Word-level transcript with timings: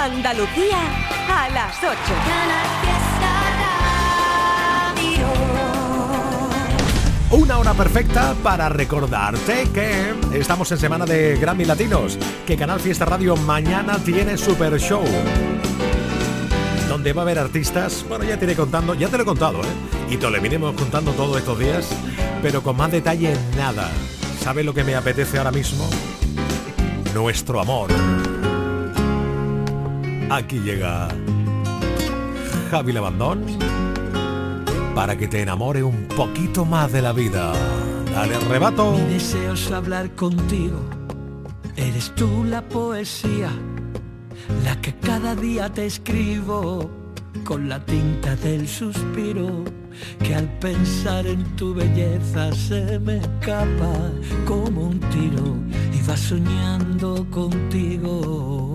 Andalucía 0.00 0.78
a 1.28 1.50
las 1.50 1.76
8. 1.76 1.94
Una 7.32 7.58
hora 7.58 7.74
perfecta 7.74 8.34
para 8.42 8.70
recordarte 8.70 9.68
que 9.74 10.14
estamos 10.32 10.72
en 10.72 10.78
semana 10.78 11.04
de 11.04 11.36
Grammy 11.36 11.66
Latinos, 11.66 12.18
que 12.46 12.56
Canal 12.56 12.80
Fiesta 12.80 13.04
Radio 13.04 13.36
mañana 13.36 13.98
tiene 13.98 14.38
Super 14.38 14.80
Show. 14.80 15.04
Donde 16.88 17.12
va 17.12 17.20
a 17.20 17.24
haber 17.24 17.38
artistas, 17.38 18.02
bueno, 18.08 18.24
ya 18.24 18.38
te 18.38 18.46
iré 18.46 18.56
contando, 18.56 18.94
ya 18.94 19.08
te 19.08 19.18
lo 19.18 19.24
he 19.24 19.26
contado, 19.26 19.60
¿eh? 19.60 20.08
Y 20.08 20.16
te 20.16 20.30
lo 20.30 20.46
iremos 20.46 20.74
contando 20.76 21.12
todos 21.12 21.36
estos 21.36 21.58
días, 21.58 21.86
pero 22.40 22.62
con 22.62 22.74
más 22.74 22.90
detalle 22.90 23.36
nada. 23.54 23.90
¿Sabes 24.42 24.64
lo 24.64 24.72
que 24.72 24.82
me 24.82 24.94
apetece 24.94 25.36
ahora 25.36 25.52
mismo? 25.52 25.86
Nuestro 27.14 27.60
amor. 27.60 27.90
Aquí 30.30 30.60
llega 30.60 31.08
Javi 32.70 32.92
Labandón 32.92 33.44
para 34.94 35.18
que 35.18 35.26
te 35.26 35.42
enamore 35.42 35.82
un 35.82 36.06
poquito 36.06 36.64
más 36.64 36.92
de 36.92 37.02
la 37.02 37.12
vida. 37.12 37.52
Dale 38.14 38.36
arrebato. 38.36 38.92
Mi 38.92 39.14
deseo 39.14 39.54
es 39.54 39.70
hablar 39.72 40.14
contigo. 40.14 40.78
Eres 41.74 42.14
tú 42.14 42.44
la 42.44 42.62
poesía, 42.62 43.50
la 44.64 44.80
que 44.80 44.94
cada 44.94 45.34
día 45.34 45.68
te 45.72 45.86
escribo 45.86 46.88
con 47.44 47.68
la 47.68 47.84
tinta 47.84 48.36
del 48.36 48.68
suspiro 48.68 49.64
que 50.22 50.34
al 50.36 50.48
pensar 50.58 51.26
en 51.26 51.44
tu 51.56 51.74
belleza 51.74 52.52
se 52.52 53.00
me 53.00 53.16
escapa 53.16 54.12
como 54.46 54.88
un 54.88 55.00
tiro 55.00 55.56
y 55.92 56.06
va 56.08 56.16
soñando 56.16 57.26
contigo. 57.30 58.69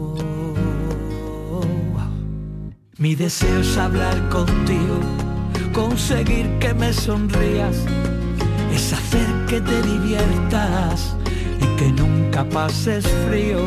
Mi 2.97 3.13
deseo 3.13 3.59
es 3.59 3.77
hablar 3.77 4.29
contigo 4.29 5.01
conseguir 5.73 6.47
que 6.59 6.73
me 6.73 6.93
sonrías, 6.93 7.75
es 8.73 8.93
hacer 8.93 9.27
que 9.49 9.59
te 9.59 9.81
diviertas 9.81 11.13
y 11.59 11.65
que 11.75 11.91
nunca 11.91 12.45
pases 12.45 13.05
frío, 13.27 13.59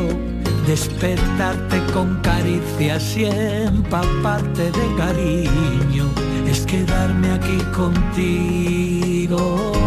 despertarte 0.65 1.79
con 1.93 2.19
caricias 2.21 3.15
y 3.15 3.25
empaparte 3.25 4.71
de 4.71 4.95
cariño, 4.97 6.09
es 6.47 6.65
quedarme 6.65 7.31
aquí 7.31 7.59
contigo. 7.75 9.78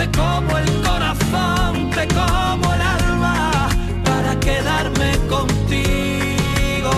Te 0.00 0.10
como 0.18 0.56
el 0.56 0.82
corazón, 0.82 1.90
te 1.90 2.08
como 2.08 2.72
el 2.72 2.80
alma 2.80 3.68
para 4.02 4.40
quedarme 4.40 5.18
contigo. 5.28 6.90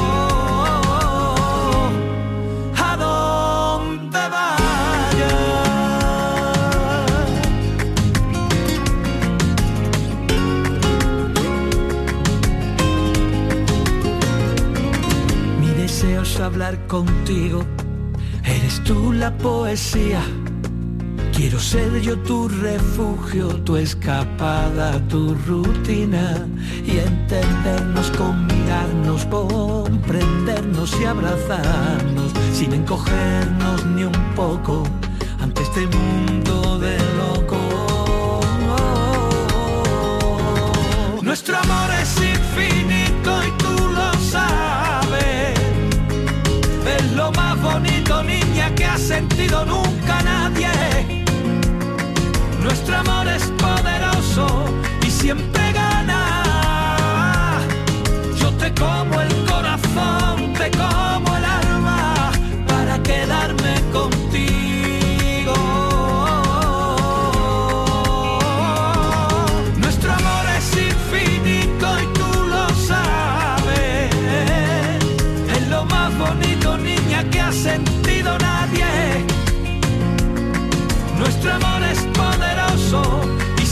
A 2.78 2.96
donde 2.96 4.20
vayas. 4.36 5.32
Mi 15.60 15.70
deseo 15.74 16.22
es 16.22 16.38
hablar 16.38 16.86
contigo. 16.86 17.64
Eres 18.44 18.80
tú 18.84 19.12
la 19.12 19.36
poesía. 19.38 20.22
Quiero 21.32 21.58
ser 21.58 22.00
yo 22.02 22.16
tu 22.18 22.46
refugio, 22.46 23.48
tu 23.64 23.76
escapada, 23.76 25.00
tu 25.08 25.34
rutina 25.46 26.46
y 26.84 26.98
entendernos 26.98 28.10
con 28.12 28.46
mirarnos, 28.46 29.24
comprendernos 29.26 30.94
y 31.00 31.04
abrazarnos 31.04 32.32
sin 32.52 32.74
encogernos 32.74 33.86
ni 33.86 34.04
un 34.04 34.34
poco 34.36 34.84
ante 35.40 35.62
este 35.62 35.86
mundo 35.86 36.78
de 36.78 36.96
locos. 37.16 37.82
Nuestro 41.22 41.56
amor 41.56 41.90
es 42.02 42.16
infinito 42.18 43.42
y 43.42 43.50
tú 43.62 43.72
lo 43.88 44.12
sabes. 44.30 45.58
Es 46.96 47.12
lo 47.12 47.32
más 47.32 47.51
ha 48.92 48.98
sentido 48.98 49.64
nunca 49.64 50.22
nadie. 50.22 51.24
Nuestro 52.62 52.96
amor 52.98 53.26
es 53.28 53.44
poderoso 53.66 54.46
y 55.06 55.10
siempre 55.10 55.72
gana. 55.72 57.58
Yo 58.36 58.50
te 58.52 58.72
como 58.74 59.20
el 59.20 59.34
corazón, 59.46 60.52
te 60.58 60.70
como 60.72 61.36
el 61.36 61.41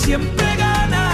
siempre 0.00 0.56
gana. 0.56 1.06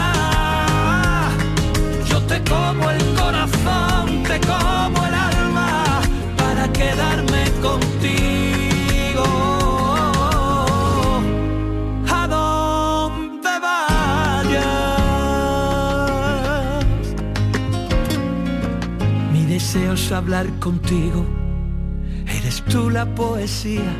Yo 2.08 2.18
te 2.22 2.40
como 2.44 2.90
el 2.90 3.02
corazón, 3.14 4.22
te 4.22 4.38
como 4.40 4.98
el 5.08 5.14
alma 5.14 6.00
para 6.36 6.72
quedarme 6.72 7.42
contigo. 7.66 9.26
A 12.18 12.20
donde 12.28 13.52
vayas. 13.66 14.66
Mi 19.32 19.42
deseo 19.46 19.92
es 19.94 20.12
hablar 20.12 20.46
contigo. 20.60 21.26
Eres 22.38 22.62
tú 22.70 22.90
la 22.90 23.04
poesía, 23.14 23.92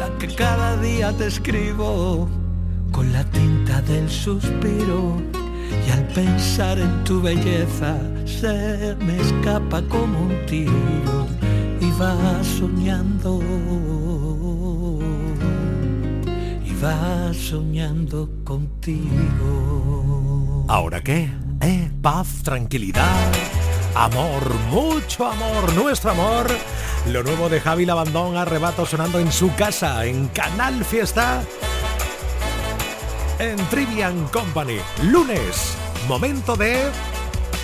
la 0.00 0.08
que 0.18 0.28
cada 0.34 0.76
día 0.78 1.12
te 1.12 1.26
escribo 1.26 2.28
la 3.18 3.24
tinta 3.30 3.80
del 3.82 4.08
suspiro. 4.08 5.16
Y 5.86 5.90
al 5.90 6.04
pensar 6.08 6.78
en 6.78 7.04
tu 7.04 7.20
belleza 7.20 7.98
se 8.24 8.94
me 9.00 9.16
escapa 9.20 9.82
como 9.82 10.20
un 10.20 10.46
tiro 10.46 11.26
y 11.80 11.90
va 12.00 12.16
soñando. 12.44 13.40
Y 16.64 16.72
va 16.82 17.34
soñando 17.34 18.30
contigo. 18.44 19.54
¿Ahora 20.68 21.00
qué? 21.00 21.28
¿Eh? 21.60 21.90
Paz, 22.00 22.42
tranquilidad, 22.44 23.32
amor, 23.96 24.54
mucho 24.70 25.26
amor, 25.26 25.74
nuestro 25.74 26.12
amor. 26.12 26.46
Lo 27.08 27.24
nuevo 27.24 27.48
de 27.48 27.60
Javi 27.60 27.84
Labandón, 27.84 28.36
arrebato 28.36 28.86
sonando 28.86 29.18
en 29.18 29.32
su 29.32 29.52
casa, 29.56 30.04
en 30.04 30.28
Canal 30.28 30.84
Fiesta, 30.84 31.42
en 33.38 33.56
Trivian 33.68 34.26
Company. 34.28 34.78
Lunes, 35.04 35.74
momento 36.06 36.56
de... 36.56 36.82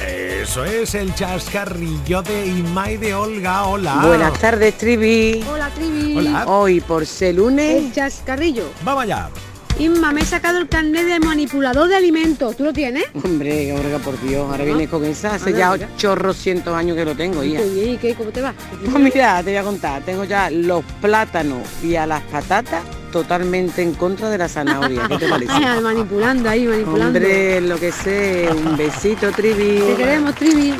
Eso 0.06 0.64
es 0.64 0.94
el 0.94 1.14
chascarrillo 1.14 2.22
de 2.22 2.46
Imai 2.46 2.96
de 2.96 3.14
Olga. 3.14 3.64
Hola. 3.64 4.02
Buenas 4.04 4.38
tardes, 4.38 4.76
Trivi. 4.76 5.44
Hola, 5.50 5.70
Trivi. 5.70 6.18
Hola. 6.18 6.46
Hoy, 6.46 6.80
por 6.80 7.06
ser 7.06 7.36
lunes, 7.36 7.84
El 7.84 7.92
chascarrillo. 7.92 8.64
Vamos 8.82 9.04
allá. 9.04 9.30
Inma, 9.78 10.12
me 10.12 10.20
he 10.20 10.24
sacado 10.24 10.58
el 10.58 10.68
carnet 10.68 11.06
de 11.06 11.20
manipulador 11.20 11.88
de 11.88 11.96
alimentos. 11.96 12.56
¿Tú 12.56 12.64
lo 12.64 12.72
tienes? 12.72 13.04
hombre, 13.14 13.72
Olga, 13.72 13.98
por 13.98 14.20
Dios, 14.20 14.48
ahora 14.48 14.64
vienes 14.64 14.88
con 14.88 15.04
esa. 15.04 15.34
Hace 15.34 15.50
Anda, 15.50 15.58
ya 15.58 15.72
mira. 15.72 15.88
ochorrocientos 15.96 16.74
años 16.74 16.96
que 16.96 17.04
lo 17.04 17.14
tengo, 17.16 17.42
hija. 17.42 17.60
Qué 17.60 17.68
bien, 17.70 17.94
¿y 17.94 17.96
qué? 17.96 18.14
¿Cómo 18.14 18.30
te 18.30 18.40
va? 18.40 18.52
Pues 18.84 19.02
mira, 19.02 19.38
te 19.42 19.50
voy 19.50 19.56
a 19.56 19.62
contar, 19.64 20.02
tengo 20.02 20.24
ya 20.24 20.50
los 20.50 20.84
plátanos 21.00 21.62
y 21.82 21.96
a 21.96 22.06
las 22.06 22.22
patatas 22.24 22.82
totalmente 23.14 23.80
en 23.80 23.94
contra 23.94 24.28
de 24.28 24.36
la 24.38 24.48
zanahoria. 24.48 25.06
¿Qué 25.06 25.18
te 25.18 25.28
parece? 25.28 25.52
Ay, 25.54 25.80
manipulando 25.80 26.48
ahí, 26.50 26.66
manipulando. 26.66 27.18
Hombre, 27.20 27.60
lo 27.60 27.78
que 27.78 27.92
sé, 27.92 28.48
un 28.50 28.76
besito, 28.76 29.30
Trivi. 29.30 29.78
Te 29.78 29.94
queremos, 29.94 30.34
Trivi. 30.34 30.74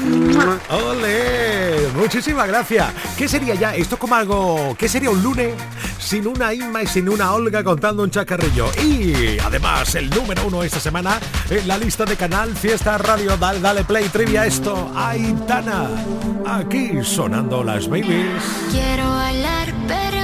¡Ole! 0.69 1.87
Muchísimas 1.95 2.49
gracias. 2.49 2.93
¿Qué 3.17 3.29
sería 3.29 3.55
ya? 3.55 3.77
Esto 3.77 3.95
es 3.95 4.01
como 4.01 4.17
algo... 4.17 4.75
¿Qué 4.77 4.89
sería 4.89 5.11
un 5.11 5.23
lunes 5.23 5.55
sin 6.01 6.27
una 6.27 6.53
Inma 6.53 6.83
y 6.83 6.89
sin 6.89 7.09
una 7.09 7.33
Olga 7.35 7.63
contando 7.63 8.03
un 8.03 8.11
chacarrillo? 8.11 8.67
Y 8.83 9.39
además 9.39 9.95
el 9.95 10.11
número 10.11 10.45
uno 10.45 10.65
esta 10.65 10.81
semana 10.81 11.21
en 11.49 11.69
la 11.69 11.79
lista 11.79 12.05
de 12.05 12.17
Canal 12.17 12.57
Fiesta 12.57 12.99
Radio. 12.99 13.37
Dale, 13.37 13.61
dale 13.61 13.85
play, 13.85 14.09
trivia 14.09 14.45
esto. 14.45 14.91
Aitana. 14.97 15.89
Aquí 16.45 16.99
sonando 17.05 17.63
las 17.63 17.89
babies. 17.89 18.43
Quiero 18.73 19.09
bailar 19.09 19.73
perreando 19.87 20.24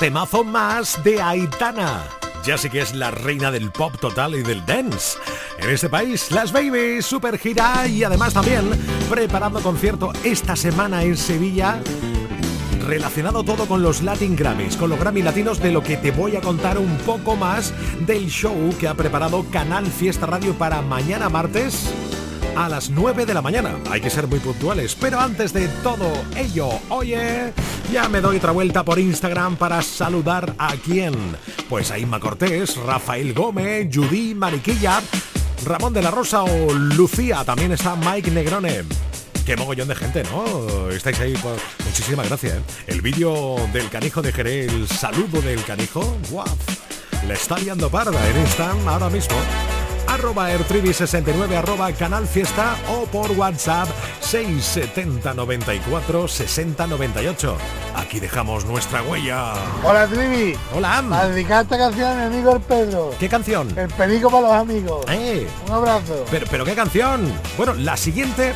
temazo 0.00 0.42
más 0.44 1.04
de 1.04 1.20
Aitana. 1.20 2.02
Ya 2.42 2.56
sí 2.56 2.70
que 2.70 2.80
es 2.80 2.94
la 2.94 3.10
reina 3.10 3.50
del 3.50 3.70
pop 3.70 3.94
total 4.00 4.34
y 4.34 4.42
del 4.42 4.64
dance. 4.64 5.18
En 5.58 5.68
este 5.68 5.90
país, 5.90 6.30
las 6.30 6.52
babies, 6.52 7.04
super 7.04 7.38
gira 7.38 7.86
y 7.86 8.02
además 8.02 8.32
también 8.32 8.70
preparando 9.10 9.60
concierto 9.60 10.10
esta 10.24 10.56
semana 10.56 11.02
en 11.02 11.18
Sevilla. 11.18 11.82
Relacionado 12.86 13.44
todo 13.44 13.66
con 13.66 13.82
los 13.82 14.00
Latin 14.00 14.36
Grammys, 14.36 14.78
con 14.78 14.88
los 14.88 14.98
Grammy 14.98 15.20
Latinos, 15.20 15.60
de 15.60 15.70
lo 15.70 15.82
que 15.82 15.98
te 15.98 16.12
voy 16.12 16.34
a 16.34 16.40
contar 16.40 16.78
un 16.78 16.96
poco 16.98 17.36
más 17.36 17.74
del 18.06 18.28
show 18.30 18.74
que 18.80 18.88
ha 18.88 18.94
preparado 18.94 19.44
Canal 19.50 19.86
Fiesta 19.86 20.24
Radio 20.24 20.54
para 20.54 20.80
mañana 20.80 21.28
martes 21.28 21.90
a 22.56 22.70
las 22.70 22.88
9 22.88 23.26
de 23.26 23.34
la 23.34 23.42
mañana. 23.42 23.76
Hay 23.90 24.00
que 24.00 24.08
ser 24.08 24.26
muy 24.26 24.38
puntuales. 24.38 24.96
Pero 24.98 25.20
antes 25.20 25.52
de 25.52 25.68
todo 25.82 26.10
ello, 26.36 26.70
oye, 26.88 27.52
ya 27.90 28.08
me 28.08 28.20
doy 28.20 28.36
otra 28.36 28.52
vuelta 28.52 28.84
por 28.84 28.98
Instagram 28.98 29.56
para 29.56 29.82
saludar 29.82 30.54
a 30.58 30.74
quién. 30.76 31.14
Pues 31.68 31.90
a 31.90 31.98
Inma 31.98 32.20
Cortés, 32.20 32.76
Rafael 32.76 33.32
Gómez, 33.32 33.88
Judy 33.92 34.34
Mariquilla, 34.34 35.02
Ramón 35.64 35.92
de 35.92 36.02
la 36.02 36.10
Rosa 36.10 36.42
o 36.44 36.72
Lucía. 36.72 37.44
También 37.44 37.72
está 37.72 37.96
Mike 37.96 38.30
Negrone. 38.30 38.84
Qué 39.44 39.56
mogollón 39.56 39.88
de 39.88 39.96
gente, 39.96 40.22
¿no? 40.24 40.88
Estáis 40.90 41.18
ahí. 41.20 41.34
pues, 41.42 41.60
Muchísimas 41.84 42.28
gracias. 42.28 42.58
¿eh? 42.58 42.62
El 42.86 43.00
vídeo 43.02 43.56
del 43.72 43.88
canijo 43.88 44.22
de 44.22 44.32
Jerez, 44.32 44.72
el 44.72 44.86
saludo 44.88 45.40
del 45.42 45.62
canijo. 45.64 46.16
¡Guau! 46.30 46.46
Le 47.26 47.34
está 47.34 47.58
liando 47.58 47.90
parda 47.90 48.28
en 48.30 48.40
Instagram 48.40 48.88
ahora 48.88 49.10
mismo 49.10 49.36
arroba 50.10 50.50
ertrivi69 50.50 51.56
arroba 51.56 51.92
canal 51.92 52.26
fiesta 52.26 52.76
o 52.88 53.06
por 53.06 53.30
whatsapp 53.32 53.88
670 54.20 55.34
94 55.34 56.26
60 56.28 56.86
98 56.86 57.56
aquí 57.94 58.18
dejamos 58.18 58.64
nuestra 58.64 59.02
huella 59.02 59.52
Hola 59.84 60.06
Trivi, 60.08 60.56
hola 60.74 60.98
a 60.98 61.28
dedicar 61.28 61.62
esta 61.62 61.78
canción 61.78 62.10
a 62.10 62.14
mi 62.28 62.34
amigo 62.34 62.56
el 62.56 62.60
Pedro. 62.62 63.14
¿qué 63.20 63.28
canción? 63.28 63.68
El 63.78 63.88
perico 63.88 64.30
para 64.30 64.42
los 64.48 64.52
amigos. 64.52 65.04
Eh, 65.08 65.46
Un 65.68 65.72
abrazo. 65.72 66.24
pero, 66.30 66.46
pero 66.50 66.64
qué 66.64 66.74
canción 66.74 67.32
bueno 67.56 67.74
la 67.74 67.96
siguiente 67.96 68.52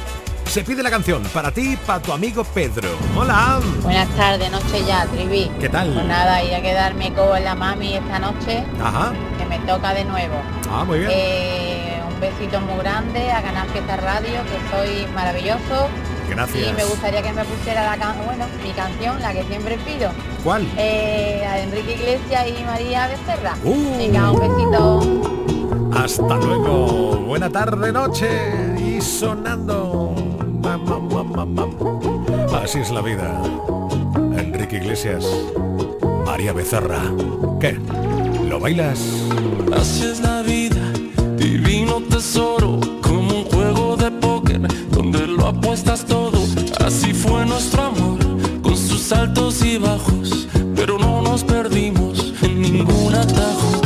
se 0.55 0.63
pide 0.63 0.85
la 0.85 0.91
canción 0.91 1.21
para 1.35 1.51
ti 1.51 1.77
para 1.85 2.01
tu 2.01 2.13
amigo 2.13 2.45
Pedro 2.45 2.89
hola 3.17 3.61
Buenas 3.83 4.09
tardes, 4.11 4.53
noche 4.53 4.85
ya, 4.87 5.05
Trivi. 5.07 5.51
¿Qué 5.59 5.69
tal? 5.69 5.93
Pues 5.93 6.07
nada, 6.07 6.45
ir 6.45 6.55
a 6.55 6.63
quedarme 6.63 7.13
con 7.13 7.43
la 7.43 7.57
mami 7.57 7.95
esta 7.95 8.21
noche, 8.21 8.65
ajá 8.81 9.13
que 9.37 9.47
me 9.47 9.59
toca 9.67 9.93
de 9.95 10.05
nuevo. 10.05 10.37
ah 10.71 10.85
muy 10.85 11.01
bien 11.01 11.11
Eh, 11.13 12.01
un 12.09 12.21
besito 12.21 12.61
muy 12.61 12.79
grande 12.79 13.33
a 13.33 13.43
Canal 13.43 13.69
Fiesta 13.71 13.97
Radio, 13.97 14.43
que 14.45 14.77
soy 14.77 15.13
maravilloso. 15.13 15.89
gracias 16.31 16.69
Y 16.69 16.73
me 16.73 16.85
gustaría 16.85 17.21
que 17.21 17.33
me 17.33 17.45
pusiera 17.45 17.85
la 17.85 17.97
can 17.97 18.15
bueno, 18.25 18.47
mi 18.63 18.71
canción, 18.71 19.21
la 19.21 19.33
que 19.33 19.43
siempre 19.43 19.77
pido. 19.79 20.11
¿cuál? 20.45 20.65
Eh, 20.77 21.41
la 21.43 21.55
de 21.55 21.63
Enrique 21.65 21.95
Iglesias 21.95 22.47
y 22.47 22.63
María 22.63 23.09
Becerra. 23.09 23.57
Uh. 23.65 23.99
Venga, 23.99 24.31
un 24.31 24.39
besito. 24.39 26.01
Hasta 26.01 26.37
luego. 26.37 27.17
Buena 27.27 27.51
tarde, 27.51 27.93
noche. 27.93 28.29
Y 28.79 29.01
sonando. 29.01 30.14
Así 32.63 32.79
es 32.79 32.91
la 32.91 33.03
vida. 33.03 33.43
Enrique 34.39 34.77
Iglesias. 34.77 35.27
María 36.25 36.55
Becerra. 36.55 37.03
¿Qué? 37.61 37.79
¿Lo 38.49 38.59
bailas? 38.59 38.99
Así 39.77 40.05
es 40.05 40.21
la 40.21 40.41
vida, 40.43 40.83
divino 41.37 42.01
tesoro, 42.09 42.81
como 43.03 43.41
un 43.41 43.45
juego 43.45 43.97
de 43.97 44.11
póker 44.11 44.63
donde 44.91 45.27
lo 45.27 45.49
apuestas 45.49 46.07
todo. 46.07 46.43
Así 46.85 47.13
fue 47.13 47.45
nuestro 47.45 47.83
amor, 47.83 48.19
con 48.63 48.77
sus 48.77 49.13
altos 49.13 49.63
y 49.63 49.77
bajos, 49.77 50.49
pero 50.75 50.99
no 50.99 51.21
nos 51.21 51.45
perdimos 51.45 52.33
en 52.43 52.63
ningún 52.63 53.15
atajo. 53.15 53.84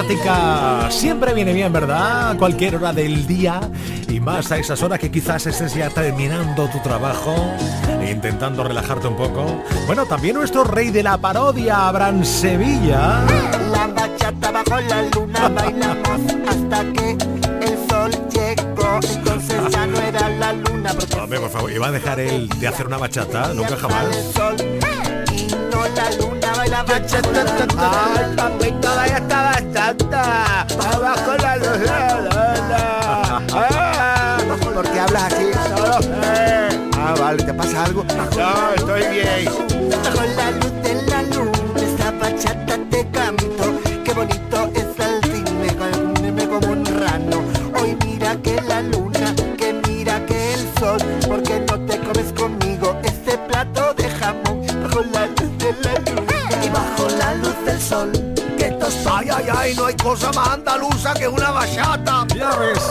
Bachatica 0.00 0.90
siempre 0.90 1.34
viene 1.34 1.52
bien, 1.52 1.72
¿verdad? 1.72 2.36
Cualquier 2.38 2.76
hora 2.76 2.92
del 2.92 3.26
día 3.26 3.60
y 4.08 4.18
más 4.18 4.50
a 4.50 4.56
esas 4.56 4.82
horas 4.82 4.98
que 4.98 5.10
quizás 5.10 5.46
estés 5.46 5.74
ya 5.74 5.90
terminando 5.90 6.68
tu 6.68 6.78
trabajo 6.80 7.34
e 8.00 8.10
intentando 8.10 8.64
relajarte 8.64 9.08
un 9.08 9.16
poco. 9.16 9.62
Bueno, 9.86 10.06
también 10.06 10.36
nuestro 10.36 10.64
rey 10.64 10.90
de 10.90 11.02
la 11.02 11.18
parodia, 11.18 11.88
Abraham 11.88 12.24
Sevilla. 12.24 13.24
La 13.70 13.86
bachata 13.88 14.50
bajo 14.50 14.80
la 14.80 15.02
luna 15.02 15.48
bailamos 15.48 16.20
hasta 16.48 16.84
que 16.92 17.10
el 17.10 17.88
sol 17.88 18.10
llegó. 18.30 19.00
Entonces 19.02 19.56
ya 19.70 19.86
no 19.86 20.00
era 20.00 20.28
la 20.30 20.52
luna 20.54 20.94
Hombre, 21.22 21.40
por 21.40 21.50
favor, 21.50 21.70
iba 21.72 21.88
a 21.88 21.92
dejar 21.92 22.20
él 22.20 22.48
de 22.48 22.68
hacer 22.68 22.86
una 22.86 22.96
bachata, 22.96 23.52
nunca 23.52 23.74
el 23.74 23.80
jamás. 23.80 24.16
sol 24.34 24.56
y 25.36 25.46
no 25.70 25.82
la 25.94 26.10
luna 26.18 26.29
baila 26.70 26.82
bachata. 26.84 27.42
Ay, 27.78 28.36
papito, 28.36 28.88
vaya 28.96 29.16
esta 29.16 29.42
bachata. 29.42 30.22
Abajo 30.92 31.32
la 31.42 31.56
luz 31.56 31.78
de 31.78 31.86
la. 31.86 33.42
Ah, 33.52 34.38
¿Por 34.74 34.90
qué 34.90 35.00
hablas 35.00 35.32
así? 35.32 35.50
Ah, 36.96 37.14
vale, 37.18 37.42
¿te 37.42 37.54
pasa 37.54 37.84
algo? 37.84 38.04
No, 38.04 38.74
estoy 38.74 39.02
bien. 39.08 39.44
Bajo 39.90 40.22
la 40.36 40.50
luz 40.52 40.72
de 40.82 40.94
la 41.10 41.22
luna, 41.22 41.80
esta 41.80 42.10
bachata 42.12 42.78
te 42.90 43.08
canto. 43.10 43.80
Qué 44.04 44.12
bonito 44.12 44.69
sol. 57.90 58.12
Que 58.56 58.70
tostón. 58.78 59.12
Ay, 59.18 59.28
ay, 59.34 59.46
ay, 59.56 59.74
no 59.74 59.86
hay 59.86 59.96
cosa 59.96 60.30
más 60.32 60.48
andaluza 60.48 61.12
que 61.14 61.26
una 61.26 61.50
bachata. 61.50 62.26
Ya 62.36 62.50
ves. 62.56 62.84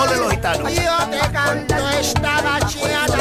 Ole 0.00 0.16
los 0.16 0.30
gitanos. 0.30 0.72
Yo 0.74 0.96
te 1.10 1.32
canto 1.32 1.88
esta 2.00 2.42
bachata 2.42 3.13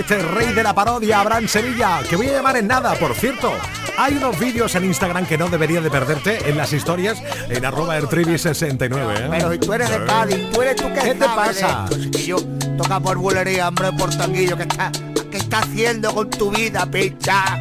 este 0.00 0.18
rey 0.22 0.52
de 0.52 0.62
la 0.62 0.74
parodia, 0.74 1.20
Abraham 1.20 1.48
Sevilla, 1.48 2.00
que 2.08 2.16
voy 2.16 2.28
a 2.28 2.32
llamar 2.32 2.56
en 2.56 2.66
nada, 2.66 2.94
por 2.94 3.14
cierto. 3.14 3.52
Hay 3.96 4.14
unos 4.14 4.38
vídeos 4.38 4.74
en 4.74 4.84
Instagram 4.84 5.26
que 5.26 5.36
no 5.36 5.48
deberías 5.48 5.82
de 5.82 5.90
perderte 5.90 6.48
en 6.48 6.56
las 6.56 6.72
historias 6.72 7.20
en 7.48 7.64
arroba 7.64 7.98
ertrivi69. 7.98 9.18
¿eh? 9.18 9.28
Pero 9.30 9.52
si 9.52 9.58
tú 9.58 9.72
eres 9.72 9.90
de 9.90 10.04
Cádiz, 10.04 10.50
tú 10.52 10.62
eres 10.62 10.76
tú 10.76 10.88
que 10.92 11.00
¿Qué 11.00 11.14
te 11.14 11.24
pasa? 11.24 11.86
chiquillo. 11.90 12.36
Toca 12.76 13.00
por 13.00 13.18
bulería, 13.18 13.68
hombre, 13.68 13.92
por 13.92 14.14
tanguillo. 14.16 14.56
¿Qué 14.56 14.62
está, 14.62 14.92
¿Qué 15.30 15.36
está 15.36 15.58
haciendo 15.60 16.14
con 16.14 16.30
tu 16.30 16.50
vida, 16.50 16.86
picha? 16.90 17.56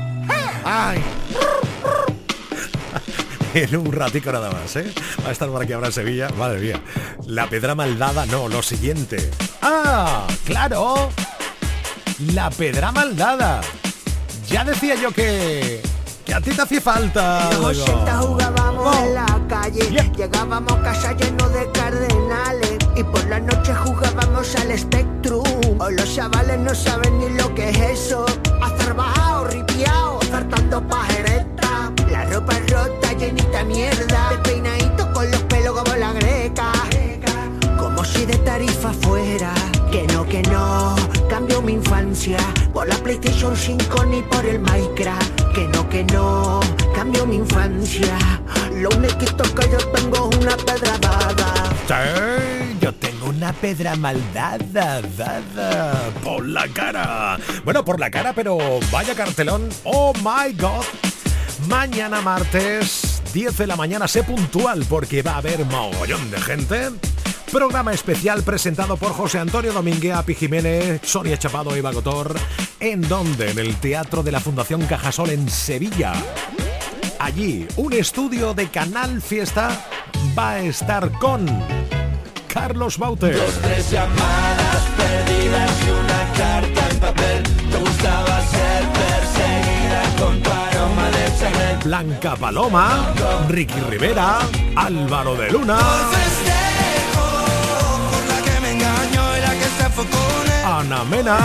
Ay, 0.63 1.01
en 3.53 3.75
un 3.75 3.91
ratico 3.91 4.32
nada 4.32 4.51
más, 4.51 4.75
¿eh? 4.75 4.91
Va 5.25 5.29
a 5.29 5.32
estar 5.32 5.50
por 5.50 5.63
aquí 5.63 5.74
ahora 5.74 5.88
en 5.88 5.94
Sevilla, 5.94 6.29
madre 6.38 6.60
mía. 6.60 6.82
La 7.25 7.48
pedra 7.50 7.74
maldada, 7.74 8.25
no, 8.27 8.48
lo 8.48 8.62
siguiente. 8.62 9.32
¡Ah! 9.62 10.27
¡Claro! 10.46 11.10
La 12.33 12.50
pedra 12.50 12.91
maldada. 12.91 13.62
Ya 14.50 14.63
decía 14.63 14.95
yo 14.95 15.12
que... 15.12 15.81
que 16.25 16.33
a 16.33 16.41
ti 16.41 16.51
te 16.51 16.62
hacía 16.62 16.81
falta. 16.81 17.50
Los 17.51 17.79
algo. 17.79 17.83
80 17.83 18.17
jugábamos 18.17 18.67
Oh. 18.79 19.03
en 19.05 19.13
la 19.15 19.41
calle, 19.50 19.89
Yeah. 19.91 20.12
llegábamos 20.13 20.71
a 20.71 20.81
casa 20.81 21.12
lleno 21.13 21.50
de 21.50 21.69
cardenales 21.71 22.77
y 22.95 23.03
por 23.03 23.25
la 23.27 23.39
noche 23.39 23.74
jugábamos 23.75 24.55
al 24.55 24.77
Spectrum. 24.79 25.43
Hoy 25.79 25.95
los 25.95 26.15
chavales 26.15 26.57
no 26.59 26.74
saben 26.74 27.19
ni 27.19 27.29
lo 27.38 27.53
que 27.53 27.69
es 27.69 27.77
eso. 27.77 28.25
Hacer 28.62 28.93
bajado, 28.93 29.47
ripiao, 29.47 30.19
saltando 30.31 30.81
pajereta. 30.88 31.91
La 32.09 32.24
ropa 32.25 32.53
rota, 32.69 33.13
llenita 33.13 33.63
mierda. 33.65 34.16
PlayStation 43.08 43.56
5 43.56 44.06
ni 44.08 44.22
por 44.24 44.46
el 44.46 44.60
Minecraft. 44.60 45.54
Que 45.54 45.66
no, 45.70 45.88
que 45.88 46.04
no, 46.04 46.60
cambio 46.94 47.26
mi 47.26 47.38
infancia. 47.38 48.18
Lo 48.74 48.90
único 48.90 49.18
que 49.18 49.70
yo 49.72 49.78
tengo 49.94 50.30
es 50.30 50.38
una 50.38 50.58
pedra 50.58 50.98
dada. 50.98 51.54
Sí, 51.88 52.78
yo 52.82 52.94
tengo 52.94 53.28
una 53.28 53.54
pedra 53.54 53.96
maldada 53.96 55.02
dada 55.16 56.12
por 56.22 56.46
la 56.46 56.68
cara. 56.68 57.38
Bueno, 57.64 57.86
por 57.86 57.98
la 57.98 58.12
cara, 58.12 58.34
pero 58.34 58.58
vaya 58.92 59.16
cartelón. 59.16 59.70
Oh 59.86 60.12
my 60.16 60.52
god. 60.58 60.84
Mañana 61.70 62.20
martes, 62.20 63.22
10 63.34 63.58
de 63.58 63.68
la 63.68 63.78
mañana, 63.78 64.10
sé 64.10 64.24
puntual 64.24 64.86
porque 64.90 65.22
va 65.22 65.36
a 65.36 65.38
haber 65.38 65.64
mogollón 65.64 66.30
de 66.30 66.42
gente. 66.42 66.90
Programa 67.51 67.94
especial 67.94 68.44
presentado 68.44 68.98
por 68.98 69.13
José 69.13 69.39
Antonio 69.39 69.72
Domínguez, 69.72 70.13
Api 70.13 70.36
Jiménez, 70.36 71.01
Sonia 71.04 71.38
Chapado 71.38 71.75
y 71.77 71.82
Bagotor. 71.82 72.36
¿En 72.80 73.01
donde? 73.08 73.51
En 73.51 73.60
el 73.60 73.75
Teatro 73.77 74.22
de 74.22 74.32
la 74.32 74.42
Fundación 74.42 74.86
Cajasol 74.86 75.30
en 75.30 75.50
Sevilla. 75.50 76.13
Allí, 77.20 77.66
un 77.77 77.94
estudio 77.94 78.54
de 78.54 78.68
Canal 78.68 79.22
Fiesta 79.22 79.86
va 80.38 80.51
a 80.51 80.60
estar 80.60 81.10
con 81.20 81.46
Carlos 82.48 82.98
Bauter. 82.98 83.39
Tres 83.62 83.92
llamadas 83.92 84.84
perdidas 84.98 85.72
y 85.86 85.89
una 85.89 86.34
carta 86.38 86.89
en 86.89 87.00
papel. 87.00 87.44
Te 87.44 87.77
gustaba 87.77 88.46
ser 88.48 88.84
perseguida 88.92 90.04
con 90.20 90.44
tu 90.44 90.50
aroma 90.50 91.10
de 91.10 91.39
Chanel. 91.39 91.77
Blanca 91.84 92.36
Paloma, 92.36 93.13
Ricky 93.48 93.80
Rivera, 93.89 94.39
Álvaro 94.75 95.36
de 95.36 95.51
Luna. 95.51 95.80
Mena 100.84 101.03
Mena. 101.05 101.38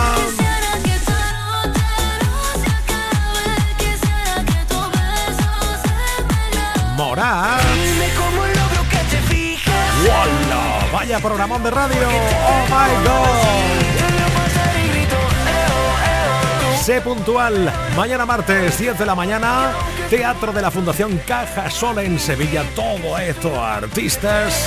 Morat. 6.97 7.63
¡Wala! 10.07 10.93
Vaya 10.93 11.19
programón 11.21 11.63
de 11.63 11.71
radio. 11.71 12.09
Oh 12.47 12.65
my 12.69 12.93
god. 13.07 13.63
Sé 16.83 17.01
puntual. 17.01 17.73
Mañana 17.97 18.27
martes, 18.27 18.79
10 18.79 18.99
de 18.99 19.07
la 19.07 19.15
mañana, 19.15 19.73
Teatro 20.11 20.53
de 20.53 20.61
la 20.61 20.71
Fundación 20.71 21.19
Caja 21.27 21.71
Sola 21.71 22.03
en 22.03 22.19
Sevilla. 22.19 22.65
Todo 22.77 23.17
esto, 23.17 23.65
artistas. 23.65 24.67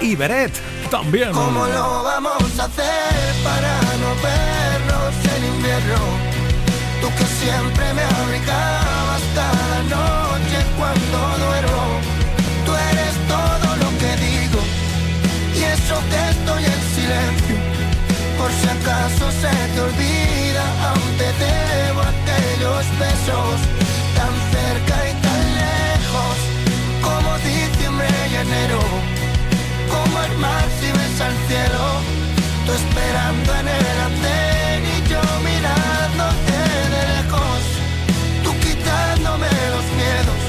Y 0.00 0.16
Beret 0.16 0.52
también. 0.90 1.32
¿Cómo 1.32 1.66
lo 1.66 2.02
vamos 2.02 2.58
a 2.58 2.64
hacer 2.64 3.34
para 3.44 3.69
no 4.00 4.10
vernos 4.28 5.14
en 5.34 5.44
invierno? 5.54 6.00
Tú 7.00 7.08
que 7.18 7.26
siempre 7.40 7.84
me 7.94 8.04
abrigabas 8.20 9.22
cada 9.34 9.78
noche 9.96 10.58
cuando 10.78 11.18
duermo. 11.44 11.84
Tú 12.64 12.72
eres 12.90 13.14
todo 13.34 13.68
lo 13.82 13.88
que 14.00 14.10
digo 14.28 14.60
y 15.58 15.60
eso 15.76 15.96
que 16.10 16.20
estoy 16.34 16.62
en 16.74 16.80
silencio. 16.96 17.56
Por 18.38 18.50
si 18.58 18.66
acaso 18.76 19.24
se 19.42 19.52
te 19.74 19.80
olvida, 19.88 20.64
aún 20.88 21.10
te 21.20 21.28
debo 21.44 22.00
aquellos 22.14 22.84
besos 23.04 23.56
tan 24.18 24.34
cerca 24.54 24.96
y 25.10 25.12
tan 25.26 25.42
lejos 25.64 26.36
como 27.06 27.30
diciembre 27.50 28.08
y 28.32 28.34
enero. 28.46 28.80
Como 29.92 30.14
el 30.26 30.34
mar 30.38 30.66
si 30.78 30.88
ves 30.96 31.20
al 31.20 31.36
cielo, 31.48 32.19
tú 32.66 32.72
esperando 32.72 33.54
en 33.54 33.68
el 33.68 34.00
andén 34.08 34.82
y 34.86 35.08
yo 35.08 35.20
mirándote 35.44 36.58
de 36.72 36.90
lejos, 36.96 37.62
tú 38.44 38.50
quitándome 38.60 39.48
los 39.74 39.86
miedos, 40.00 40.40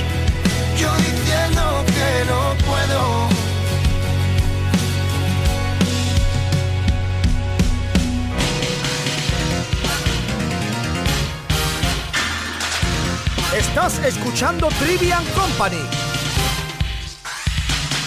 yo 0.77 0.89
diciendo 0.97 1.85
que 1.87 2.25
no 2.29 2.41
puedo. 2.65 3.29
Estás 13.57 13.99
escuchando 13.99 14.67
Trivian 14.79 15.25
Company. 15.35 15.83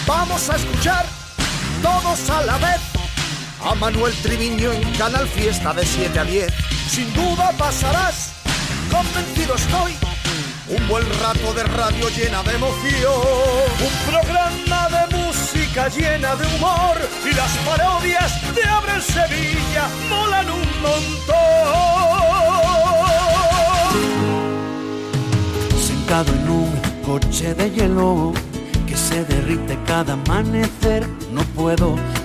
Vamos 0.05 0.49
a 0.49 0.55
escuchar 0.55 1.05
todos 1.81 2.29
a 2.29 2.41
la 2.45 2.57
vez 2.57 2.94
a 3.65 3.73
Manuel 3.73 4.13
Triviño 4.21 4.71
en 4.71 4.81
Canal 4.93 5.27
Fiesta 5.27 5.73
de 5.73 5.83
7 5.85 6.19
a 6.19 6.23
10. 6.23 6.53
Sin 6.87 7.11
duda 7.13 7.51
pasarás, 7.57 8.33
convencido 8.91 9.55
estoy, 9.55 9.93
un 10.69 10.87
buen 10.87 11.03
rato 11.19 11.53
de 11.53 11.63
radio 11.63 12.09
llena 12.09 12.43
de 12.43 12.55
emoción. 12.55 13.13
Un 13.81 14.11
programa 14.11 14.87
de 14.89 15.17
música 15.17 15.87
llena 15.89 16.35
de 16.35 16.45
humor 16.55 16.97
y 17.25 17.33
las 17.33 17.51
parodias 17.65 18.55
de 18.55 18.63
Abre 18.63 19.01
Sevilla 19.01 19.87
molan 20.09 20.49
un 20.51 20.81
montón. 20.81 21.35
Sentado 25.81 26.31
en 26.33 26.49
un 26.49 26.81
coche 27.03 27.55
de 27.55 27.71
hielo 27.71 28.31
que 28.85 28.95
se 28.95 29.25
derrite 29.25 29.77
cada 29.87 30.13
amanecer, 30.13 31.07
no 31.31 31.41
puedo 31.55 31.95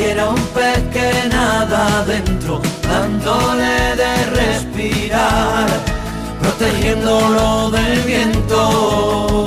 quiero 0.00 0.30
un 0.30 0.42
pez 0.54 0.80
que 0.94 1.28
nada 1.28 1.78
adentro, 2.00 2.62
dándole 2.82 3.74
de 4.02 4.12
respirar, 4.40 5.68
protegiéndolo 6.40 7.70
del 7.70 8.00
viento. 8.12 9.44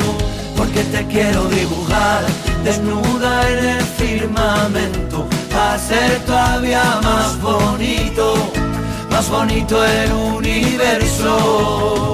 Porque 0.55 0.81
te 0.93 1.01
quiero 1.07 1.45
dibujar 1.45 2.21
desnuda 2.63 3.31
en 3.49 3.65
el 3.75 3.83
firmamento, 3.99 5.27
hacer 5.71 6.19
todavía 6.27 6.99
más 7.01 7.41
bonito, 7.41 8.25
más 9.09 9.27
bonito 9.29 9.83
el 9.83 10.11
universo. 10.11 12.13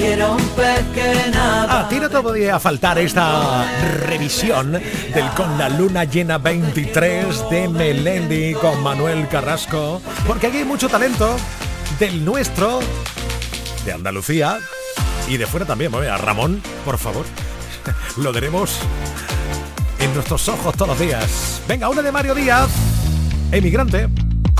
quiero 0.00 0.32
un. 0.32 0.50
A 1.36 1.86
ti 1.88 2.00
no 2.00 2.08
te 2.08 2.20
podía 2.20 2.58
faltar 2.58 2.98
esta 2.98 3.66
revisión 4.06 4.72
del 4.72 5.28
Con 5.36 5.58
la 5.58 5.68
Luna 5.68 6.04
Llena 6.04 6.38
23 6.38 7.50
de 7.50 7.68
Melendi 7.68 8.54
con 8.54 8.82
Manuel 8.82 9.28
Carrasco, 9.28 10.00
porque 10.26 10.46
aquí 10.46 10.58
hay 10.58 10.64
mucho 10.64 10.88
talento 10.88 11.36
del 11.98 12.24
nuestro 12.24 12.80
de 13.84 13.92
Andalucía 13.92 14.58
y 15.28 15.36
de 15.36 15.46
fuera 15.46 15.66
también. 15.66 15.94
A 15.94 16.16
Ramón, 16.16 16.62
por 16.84 16.98
favor. 16.98 17.26
Lo 18.16 18.32
tenemos 18.32 18.78
en 19.98 20.14
nuestros 20.14 20.48
ojos 20.48 20.74
todos 20.74 20.88
los 20.88 20.98
días. 20.98 21.60
Venga, 21.68 21.88
una 21.88 22.02
de 22.02 22.10
Mario 22.10 22.34
Díaz, 22.34 22.70
emigrante. 23.52 24.08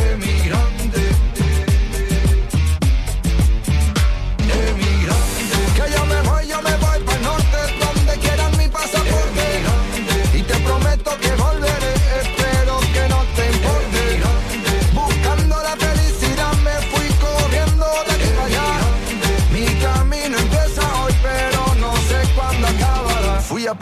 emigrante, 0.00 0.49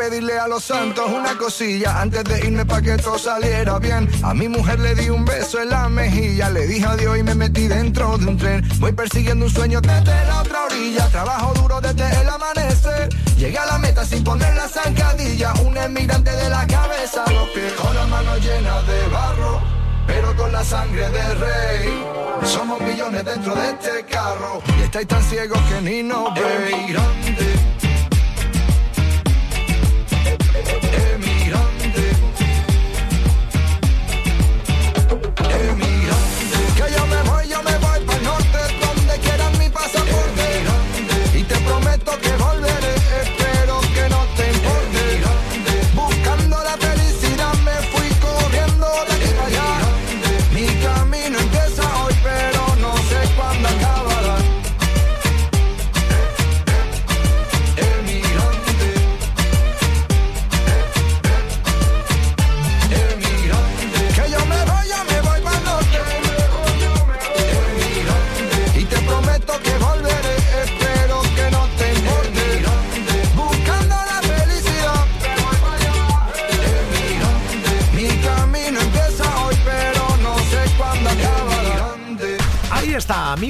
pedirle 0.08 0.38
a 0.38 0.48
los 0.48 0.64
santos 0.64 1.04
una 1.10 1.36
cosilla 1.36 2.00
antes 2.00 2.24
de 2.24 2.46
irme 2.46 2.64
para 2.64 2.80
que 2.80 2.96
todo 2.96 3.18
saliera 3.18 3.78
bien. 3.78 4.08
A 4.22 4.32
mi 4.32 4.48
mujer 4.48 4.80
le 4.80 4.94
di 4.94 5.10
un 5.10 5.24
beso 5.24 5.60
en 5.60 5.68
la 5.68 5.88
mejilla, 5.88 6.48
le 6.50 6.66
dije 6.66 6.86
adiós 6.86 7.18
y 7.18 7.22
me 7.22 7.34
metí 7.34 7.68
dentro 7.68 8.16
de 8.16 8.26
un 8.26 8.36
tren. 8.38 8.66
Voy 8.78 8.92
persiguiendo 8.92 9.44
un 9.44 9.50
sueño 9.50 9.80
desde 9.80 10.26
la 10.26 10.40
otra 10.40 10.64
orilla, 10.64 11.06
trabajo 11.08 11.52
duro 11.54 11.80
desde 11.80 12.20
el 12.20 12.28
amanecer. 12.28 13.08
Llegué 13.36 13.58
a 13.58 13.66
la 13.66 13.78
meta 13.78 14.04
sin 14.04 14.24
poner 14.24 14.54
la 14.56 14.68
zancadilla, 14.68 15.52
un 15.66 15.76
emigrante 15.76 16.30
de 16.30 16.48
la 16.48 16.66
cabeza 16.66 17.24
los 17.30 17.48
pies, 17.50 17.72
con 17.74 17.94
la 17.94 18.06
mano 18.06 18.36
llena 18.38 18.80
de 18.82 19.08
barro. 19.08 19.60
Pero 20.06 20.34
con 20.36 20.50
la 20.50 20.64
sangre 20.64 21.06
del 21.10 21.38
rey 21.38 22.02
Somos 22.42 22.80
millones 22.80 23.22
dentro 23.26 23.54
de 23.54 23.68
este 23.68 24.06
carro 24.06 24.62
Y 24.78 24.84
estáis 24.84 25.06
tan 25.06 25.22
ciegos 25.22 25.60
que 25.68 25.82
ni 25.82 26.02
nos 26.02 26.32
veis 26.32 26.96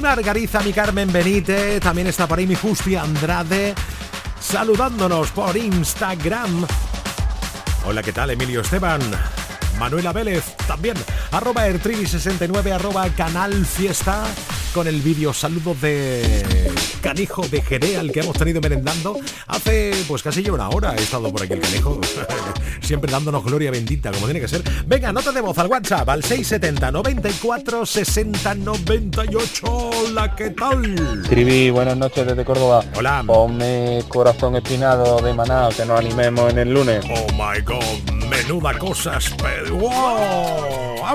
Margariza, 0.08 0.60
mi 0.60 0.72
Carmen 0.72 1.12
Benítez, 1.12 1.82
también 1.82 2.06
está 2.06 2.26
por 2.26 2.38
ahí 2.38 2.46
mi 2.46 2.54
Justi 2.54 2.96
Andrade, 2.96 3.74
saludándonos 4.40 5.30
por 5.32 5.54
Instagram. 5.54 6.66
Hola, 7.84 8.02
¿qué 8.02 8.14
tal? 8.14 8.30
Emilio 8.30 8.62
Esteban. 8.62 9.02
Manuela 9.78 10.14
Vélez, 10.14 10.56
también, 10.66 10.96
arroba 11.30 11.68
ertrivi69, 11.68 12.72
arroba 12.72 13.06
canal 13.10 13.66
fiesta, 13.66 14.24
con 14.72 14.86
el 14.86 15.02
vídeo 15.02 15.34
saludo 15.34 15.74
de 15.74 16.67
Canijo 17.00 17.46
de 17.48 17.62
Jerez, 17.62 17.98
al 17.98 18.12
que 18.12 18.20
hemos 18.20 18.36
tenido 18.36 18.60
merendando 18.60 19.18
hace 19.46 19.92
pues 20.06 20.22
casi 20.22 20.42
ya 20.42 20.52
una 20.52 20.68
hora. 20.68 20.94
He 20.96 21.02
estado 21.02 21.30
por 21.32 21.42
aquí 21.42 21.54
el 21.54 21.60
Canijo, 21.60 22.00
siempre 22.80 23.10
dándonos 23.10 23.44
gloria 23.44 23.70
bendita, 23.70 24.10
como 24.10 24.26
tiene 24.26 24.40
que 24.40 24.48
ser. 24.48 24.62
Venga, 24.86 25.12
nota 25.12 25.32
de 25.32 25.40
voz 25.40 25.56
al 25.58 25.68
WhatsApp, 25.68 26.08
al 26.08 26.22
670 26.22 26.90
94 26.90 27.86
60 27.86 28.54
98. 28.54 29.66
Hola, 29.66 30.34
¿qué 30.34 30.50
tal? 30.50 31.22
Trivi, 31.28 31.70
buenas 31.70 31.96
noches 31.96 32.26
desde 32.26 32.44
Córdoba. 32.44 32.84
Hola. 32.96 33.22
Ponme 33.26 34.02
corazón 34.08 34.56
espinado 34.56 35.20
de 35.20 35.34
Maná, 35.34 35.68
que 35.76 35.84
nos 35.84 35.98
animemos 35.98 36.50
en 36.50 36.58
el 36.58 36.72
lunes. 36.72 37.04
Oh 37.10 37.26
my 37.32 37.60
god, 37.62 38.26
menuda 38.28 38.78
cosas, 38.78 39.34
pero 39.42 39.76
wow. 39.76 41.08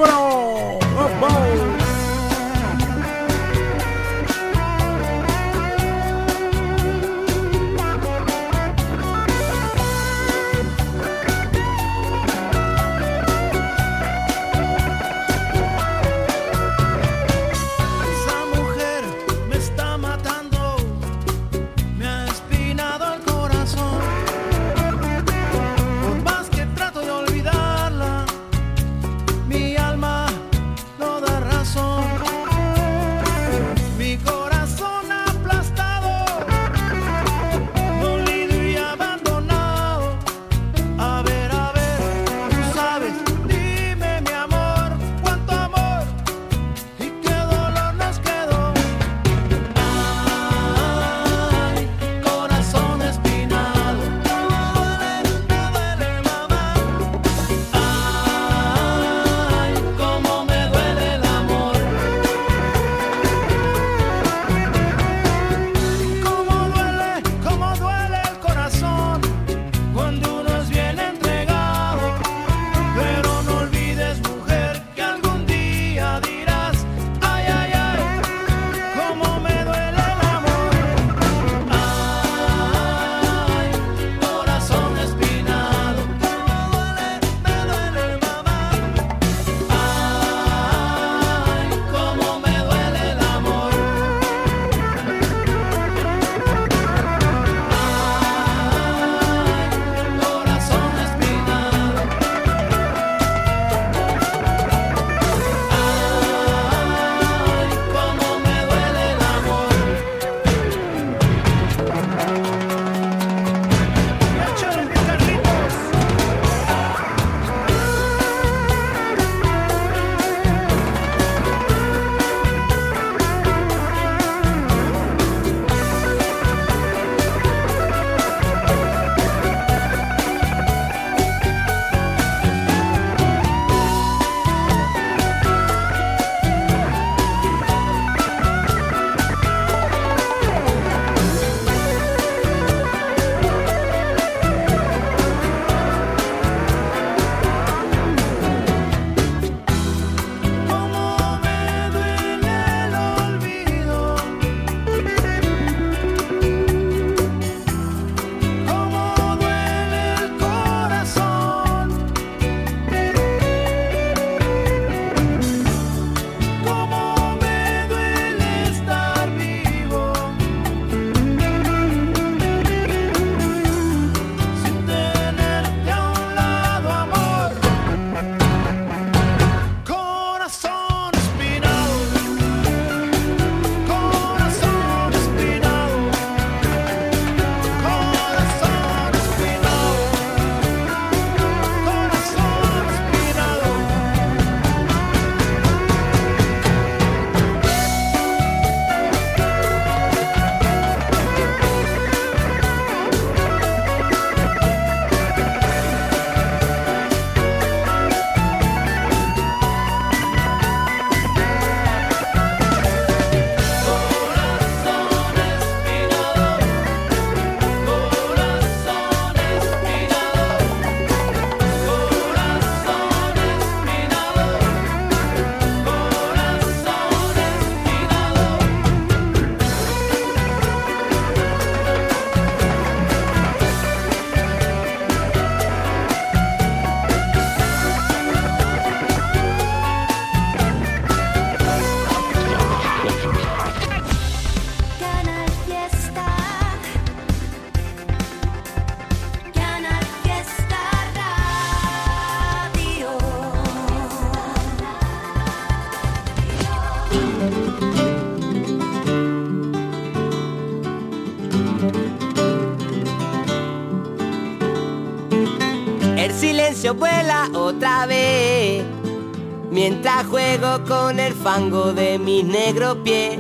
Juego 270.22 270.84
con 270.86 271.20
el 271.20 271.34
fango 271.34 271.94
de 271.94 272.20
mis 272.20 272.46
negros 272.46 272.98
pies. 273.04 273.40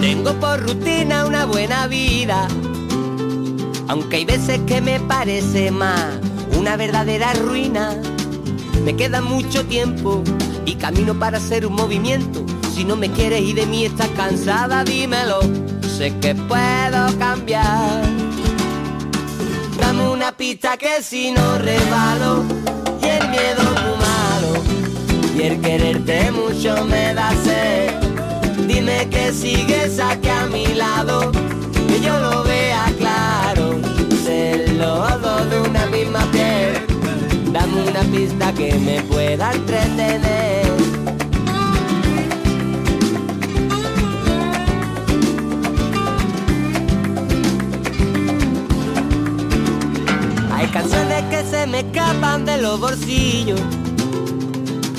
Tengo 0.00 0.32
por 0.34 0.60
rutina 0.60 1.26
una 1.26 1.44
buena 1.44 1.86
vida, 1.88 2.46
aunque 3.88 4.16
hay 4.16 4.24
veces 4.24 4.60
que 4.66 4.80
me 4.80 5.00
parece 5.00 5.70
más 5.70 6.18
una 6.56 6.76
verdadera 6.76 7.32
ruina. 7.34 8.00
Me 8.84 8.94
queda 8.96 9.20
mucho 9.20 9.64
tiempo 9.66 10.22
y 10.64 10.76
camino 10.76 11.18
para 11.18 11.38
hacer 11.38 11.66
un 11.66 11.74
movimiento. 11.74 12.44
Si 12.72 12.84
no 12.84 12.96
me 12.96 13.10
quieres 13.10 13.42
y 13.42 13.52
de 13.52 13.66
mí 13.66 13.84
estás 13.84 14.08
cansada, 14.16 14.84
dímelo. 14.84 15.40
Sé 15.98 16.14
que 16.20 16.34
puedo 16.34 17.18
cambiar. 17.18 18.02
Dame 19.78 20.08
una 20.08 20.32
pista 20.32 20.76
que 20.76 21.02
si 21.02 21.32
no 21.32 21.58
rebalo 21.58 22.44
y 23.02 23.06
el 23.06 23.28
miedo 23.28 23.69
y 25.36 25.42
el 25.42 25.60
quererte 25.60 26.30
mucho 26.32 26.84
me 26.84 27.14
da 27.14 27.30
sed. 27.44 27.94
Dime 28.66 29.08
que 29.08 29.32
sigues 29.32 29.98
aquí 29.98 30.28
a 30.28 30.46
mi 30.46 30.66
lado, 30.74 31.32
que 31.88 32.00
yo 32.00 32.18
lo 32.18 32.44
vea 32.44 32.86
claro. 32.98 33.80
Ser 34.24 34.70
los 34.74 35.22
dos 35.22 35.50
de 35.50 35.60
una 35.60 35.86
misma 35.86 36.24
piel. 36.32 36.86
Dame 37.52 37.82
una 37.88 38.00
pista 38.02 38.52
que 38.52 38.74
me 38.74 39.02
pueda 39.02 39.52
entretener. 39.52 40.70
Hay 50.52 50.66
canciones 50.68 51.22
que 51.30 51.44
se 51.50 51.66
me 51.66 51.80
escapan 51.80 52.44
de 52.44 52.58
los 52.58 52.78
bolsillos, 52.78 53.60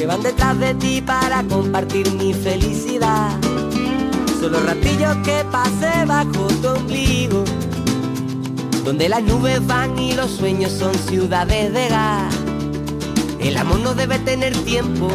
que 0.02 0.08
van 0.08 0.24
detrás 0.24 0.60
de 0.60 0.74
ti 0.74 1.00
para 1.00 1.44
compartir 1.44 2.12
mi 2.14 2.34
felicidad. 2.34 3.40
Son 4.40 4.52
los 4.52 4.66
ratillos 4.66 5.16
que 5.18 5.46
pasé 5.52 6.06
bajo 6.08 6.48
tu 6.60 6.70
ombligo, 6.70 7.44
donde 8.84 9.08
las 9.10 9.22
nubes 9.22 9.64
van 9.68 10.00
y 10.00 10.14
los 10.14 10.32
sueños 10.32 10.72
son 10.72 10.96
ciudades 10.96 11.72
de 11.72 11.88
gas. 11.90 12.34
El 13.40 13.56
amor 13.58 13.82
no 13.82 13.94
debe 13.94 14.18
tener 14.18 14.58
tiempo 14.64 15.08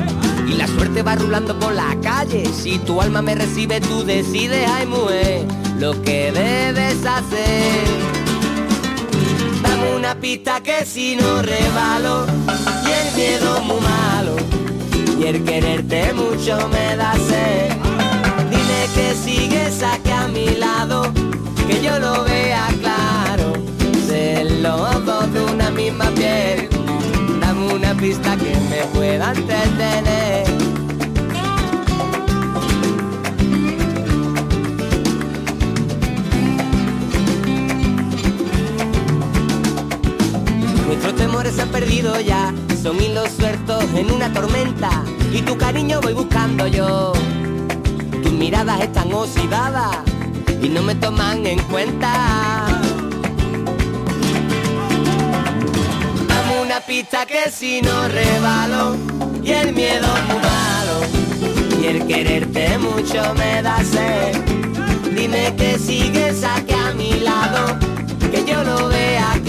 y 0.47 0.53
la 0.53 0.69
suerte 0.69 1.03
va 1.03 1.17
rulando 1.17 1.59
por 1.59 1.75
la 1.75 1.97
calle. 2.01 2.45
Si 2.55 2.79
tu 2.79 3.03
alma 3.03 3.23
me 3.23 3.35
recibe, 3.35 3.81
tú 3.81 4.05
decides, 4.05 4.71
ay 4.71 4.87
mujer, 4.87 5.47
lo 5.81 6.01
que 6.01 6.31
debes 6.31 7.05
hacer. 7.05 7.89
Dame 9.63 9.97
una 9.97 10.15
pista 10.15 10.63
que 10.63 10.87
si 10.87 11.17
no 11.17 11.43
rebalo 11.43 12.25
y 12.87 12.93
el 12.93 13.17
miedo 13.17 13.61
muy 13.63 13.81
malo 13.81 14.16
y 15.19 15.25
el 15.25 15.45
quererte 15.45 16.13
mucho 16.13 16.69
me 16.69 16.97
da 16.97 17.15
sed. 17.15 17.73
Dime 18.51 18.89
que 18.95 19.15
sigues 19.15 19.83
aquí 19.83 20.11
a 20.11 20.29
mi 20.29 20.57
lado, 20.57 21.13
que 21.67 21.83
yo 21.83 21.99
lo 21.99 22.25
vea 22.25 22.69
claro. 22.81 23.53
Ser 24.07 24.51
los 24.61 25.05
dos 25.05 25.33
de 25.33 25.45
una 25.45 25.71
misma 25.71 26.11
piel. 26.11 26.69
Dame 27.41 27.75
una 27.75 27.95
pista 27.95 28.37
que 28.37 28.55
me 28.71 28.85
pueda 28.95 29.33
entretener. 29.33 30.47
Nuestros 40.87 41.17
temores 41.17 41.55
se 41.55 41.63
han 41.63 41.69
perdido 41.71 42.21
ya, 42.21 42.53
son 42.87 43.03
hilos 43.03 43.29
sueltos 43.33 43.83
en 43.97 44.13
una 44.13 44.33
tormenta 44.33 45.03
y 45.33 45.43
tu 45.43 45.59
cariño 45.59 46.01
voy 46.01 46.13
buscando 46.13 46.69
yo. 46.69 47.13
Tus 48.23 48.31
miradas 48.31 48.81
están 48.81 49.13
oxidadas 49.13 49.97
y 50.63 50.69
no 50.69 50.83
me 50.83 50.95
toman 50.95 51.45
en 51.47 51.59
cuenta. 51.65 52.69
Dame 56.29 56.63
una 56.63 56.79
pista 56.79 57.27
que 57.27 57.51
si 57.51 57.83
no 57.83 58.07
rebalo 58.07 58.97
y 59.43 59.51
el 59.51 59.73
miedo 59.73 60.07
es 60.07 60.29
malo 60.49 61.83
y 61.83 61.87
el 61.87 62.07
quererte 62.07 62.79
mucho 62.79 63.35
me 63.35 63.63
da 63.63 63.83
sed. 63.83 64.37
Dime 65.13 65.57
que 65.57 65.77
sigues 65.77 66.45
aquí 66.45 66.73
a 66.73 66.93
mi 66.93 67.19
lado, 67.19 67.81
que 68.31 68.45
yo 68.45 68.63
lo 68.63 68.87
vea 68.87 69.41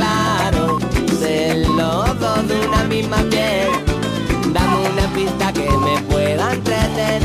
de 2.43 2.67
una 2.67 2.83
misma 2.83 3.17
piel. 3.29 3.69
Dame 4.53 4.89
una 4.89 5.07
pista 5.13 5.51
que 5.53 5.69
me 5.69 6.01
pueda 6.03 6.53
entretener. 6.53 7.16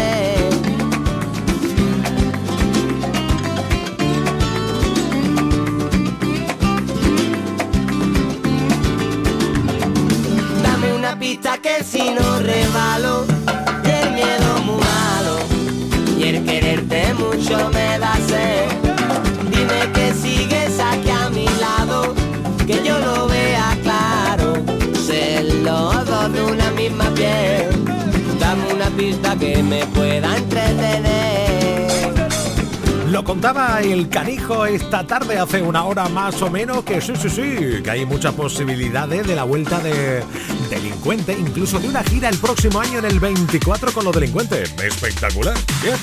Contaba 33.33 33.81
el 33.81 34.11
canijo 34.11 34.67
esta 34.67 35.07
tarde, 35.07 35.39
hace 35.39 35.63
una 35.63 35.85
hora 35.85 36.07
más 36.11 36.43
o 36.43 36.51
menos, 36.51 36.85
que 36.85 37.01
sí, 37.01 37.15
sí, 37.17 37.31
sí, 37.31 37.83
que 37.83 37.91
hay 37.91 38.05
muchas 38.05 38.35
posibilidades 38.35 39.27
de 39.27 39.35
la 39.35 39.45
vuelta 39.45 39.79
de 39.79 40.23
delincuente, 40.69 41.33
incluso 41.33 41.81
de 41.81 41.89
una 41.89 42.05
gira 42.05 42.29
el 42.29 42.37
próximo 42.37 42.79
año 42.79 42.99
en 42.99 43.07
el 43.07 43.19
24 43.19 43.91
con 43.93 44.05
los 44.05 44.15
delincuentes. 44.15 44.75
Espectacular, 44.79 45.55
bien, 45.83 45.97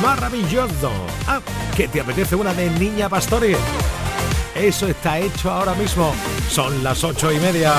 maravilloso. 0.00 0.92
Ah, 1.26 1.40
¿que 1.76 1.88
te 1.88 2.00
apetece 2.00 2.36
una 2.36 2.54
de 2.54 2.70
Niña 2.70 3.08
Pastori? 3.08 3.56
Eso 4.54 4.86
está 4.86 5.18
hecho 5.18 5.50
ahora 5.50 5.74
mismo. 5.74 6.14
Son 6.48 6.84
las 6.84 7.02
ocho 7.02 7.32
y 7.32 7.40
media. 7.40 7.74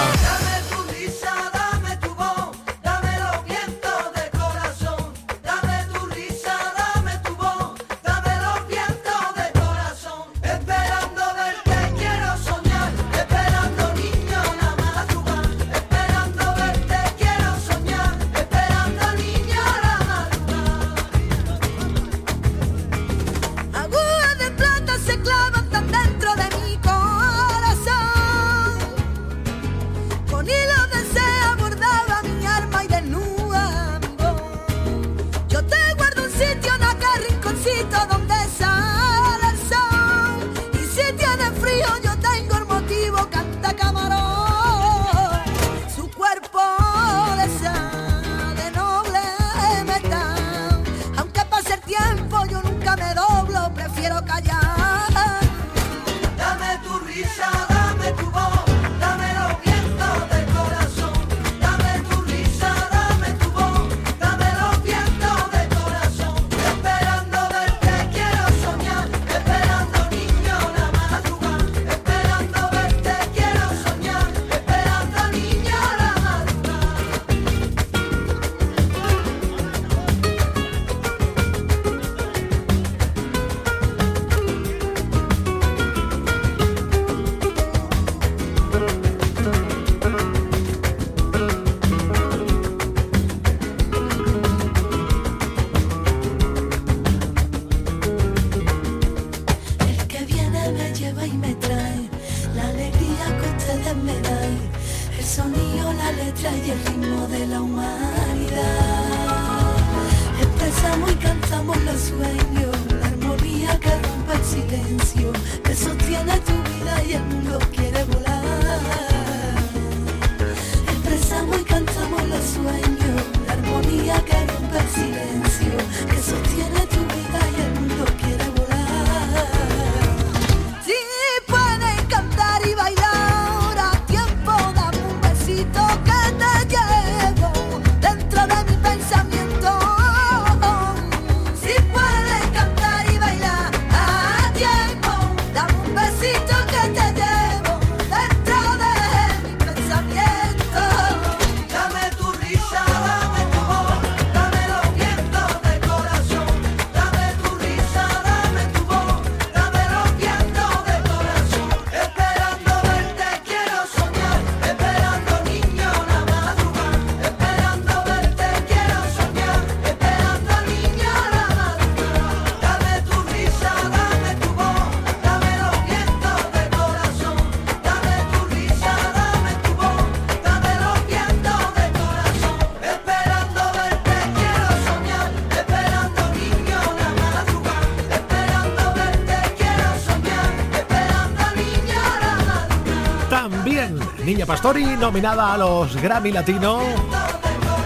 Pastori 194.50 194.98
nominada 194.98 195.54
a 195.54 195.58
los 195.60 195.96
Grammy 195.96 196.32
Latino. 196.32 196.80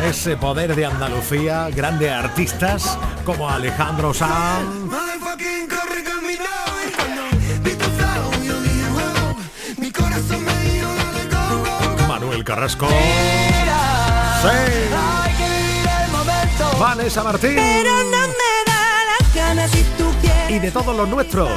Ese 0.07 0.37
poder 0.37 0.73
de 0.73 0.85
Andalucía, 0.85 1.67
grandes 1.69 2.09
artistas 2.09 2.97
como 3.25 3.49
Alejandro 3.49 4.13
Sanz, 4.13 4.69
Manuel 12.07 12.45
Carrasco, 12.45 12.87
sí. 14.41 14.47
Vanessa 16.79 17.23
Martín. 17.25 17.59
Y 20.47 20.59
de 20.59 20.71
todos 20.71 20.95
los 20.95 21.09
nuestros, 21.09 21.51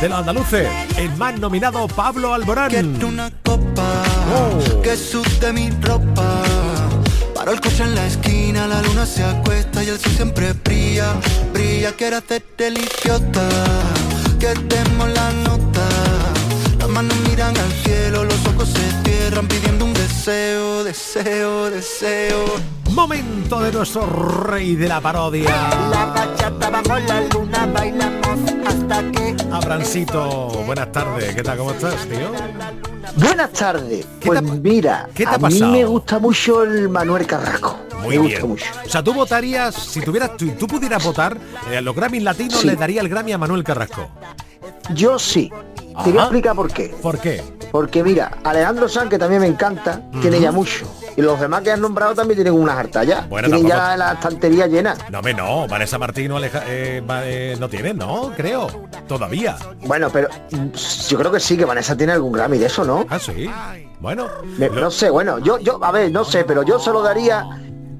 de 0.00 0.08
los 0.08 0.18
andaluces, 0.20 0.68
el 0.96 1.10
más 1.16 1.36
nominado 1.40 1.88
Pablo 1.88 2.32
Alborán. 2.32 2.70
Que 4.82 4.96
sude 4.96 5.52
mi 5.52 5.70
ropa 5.80 6.42
Paro 7.34 7.52
el 7.52 7.60
coche 7.60 7.82
en 7.82 7.94
la 7.94 8.06
esquina, 8.06 8.66
la 8.66 8.82
luna 8.82 9.04
se 9.06 9.24
acuesta 9.24 9.82
y 9.82 9.88
el 9.88 9.98
sol 9.98 10.12
siempre 10.12 10.52
brilla, 10.52 11.14
brilla. 11.52 11.92
Quiero 11.92 12.18
hacerte 12.18 12.68
el 12.68 12.78
idiota, 12.78 13.48
que 14.38 14.54
demos 14.68 15.08
la 15.10 15.32
nota. 15.32 15.88
Las 16.78 16.88
manos 16.88 17.16
miran 17.28 17.56
al 17.56 17.72
cielo, 17.82 18.24
los 18.24 18.46
ojos 18.46 18.68
se 18.68 18.84
cierran 19.02 19.48
pidiendo 19.48 19.86
un 19.86 19.94
deseo, 19.94 20.84
deseo, 20.84 21.70
deseo. 21.70 22.44
Momento 22.90 23.60
de 23.60 23.72
nuestro 23.72 24.06
rey 24.06 24.76
de 24.76 24.86
la 24.86 25.00
parodia. 25.00 25.70
La 25.90 26.06
bachata 26.06 26.61
bajo 26.72 26.98
la 26.98 27.20
luna 27.32 27.66
bailamos 27.66 28.38
hasta 28.66 29.10
que... 29.12 29.36
Abrancito, 29.52 30.48
buenas 30.66 30.90
tardes, 30.90 31.34
¿qué 31.34 31.42
tal? 31.42 31.58
¿Cómo 31.58 31.72
estás, 31.72 31.94
tío? 32.06 32.32
Buenas 33.16 33.52
tardes. 33.52 34.06
Pues 34.24 34.42
mira, 34.42 35.08
qué 35.14 35.24
te 35.24 35.30
ha 35.30 35.34
a 35.34 35.38
mí 35.38 35.60
me 35.60 35.84
gusta 35.84 36.18
mucho 36.18 36.62
el 36.62 36.88
Manuel 36.88 37.26
Carrasco. 37.26 37.76
Muy 38.02 38.18
me 38.18 38.26
bien. 38.26 38.40
gusta 38.40 38.46
mucho. 38.46 38.64
O 38.86 38.88
sea, 38.88 39.02
tú 39.04 39.12
votarías, 39.12 39.74
si 39.74 40.00
tuvieras, 40.00 40.36
tú, 40.36 40.48
tú 40.58 40.66
pudieras 40.66 41.04
votar, 41.04 41.36
eh, 41.70 41.76
a 41.76 41.80
los 41.82 41.94
Grammys 41.94 42.22
latinos 42.22 42.60
Sí. 42.60 42.66
le 42.66 42.76
daría 42.76 43.00
el 43.02 43.08
Grammy 43.08 43.32
a 43.32 43.38
Manuel 43.38 43.62
Carrasco. 43.62 44.08
Yo 44.94 45.18
sí. 45.18 45.50
Te 46.04 46.10
voy 46.10 46.18
a 46.18 46.22
explicar 46.22 46.54
por 46.56 46.72
qué. 46.72 46.94
¿Por 47.02 47.18
qué? 47.18 47.42
Porque 47.70 48.02
mira, 48.02 48.30
Alejandro 48.44 48.88
Sanz, 48.88 49.08
que 49.08 49.18
también 49.18 49.40
me 49.40 49.46
encanta, 49.46 50.00
tiene 50.20 50.40
ya 50.40 50.52
mucho. 50.52 50.86
Y 51.16 51.22
los 51.22 51.38
demás 51.40 51.62
que 51.62 51.72
has 51.72 51.78
nombrado 51.78 52.14
también 52.14 52.36
tienen 52.36 52.54
unas 52.54 52.76
hartas 52.78 53.06
ya. 53.06 53.26
Bueno, 53.28 53.48
tienen 53.48 53.68
tampoco- 53.68 53.90
ya 53.90 53.96
la 53.96 54.12
estantería 54.12 54.66
llena. 54.66 54.94
No, 55.10 55.22
me 55.22 55.32
no, 55.34 55.66
Vanessa 55.68 55.98
Martín 55.98 56.30
o 56.32 56.36
Aleja- 56.36 56.62
eh, 56.66 57.02
eh, 57.24 57.56
no 57.58 57.68
tienen, 57.68 57.96
¿no? 57.98 58.32
Creo. 58.36 58.66
Todavía. 59.08 59.56
Bueno, 59.86 60.08
pero 60.10 60.28
yo 61.08 61.18
creo 61.18 61.32
que 61.32 61.40
sí, 61.40 61.56
que 61.56 61.64
Vanessa 61.64 61.96
tiene 61.96 62.12
algún 62.12 62.32
Grammy 62.32 62.58
de 62.58 62.66
eso, 62.66 62.84
¿no? 62.84 63.04
Ah, 63.10 63.18
sí. 63.18 63.50
Bueno. 64.00 64.26
Me- 64.58 64.68
no 64.70 64.90
sé, 64.90 65.10
bueno, 65.10 65.38
yo, 65.38 65.58
yo, 65.58 65.82
a 65.82 65.90
ver, 65.92 66.10
no 66.10 66.24
sé, 66.24 66.44
pero 66.44 66.62
yo 66.62 66.78
se 66.78 66.90
lo 66.92 67.02
daría 67.02 67.46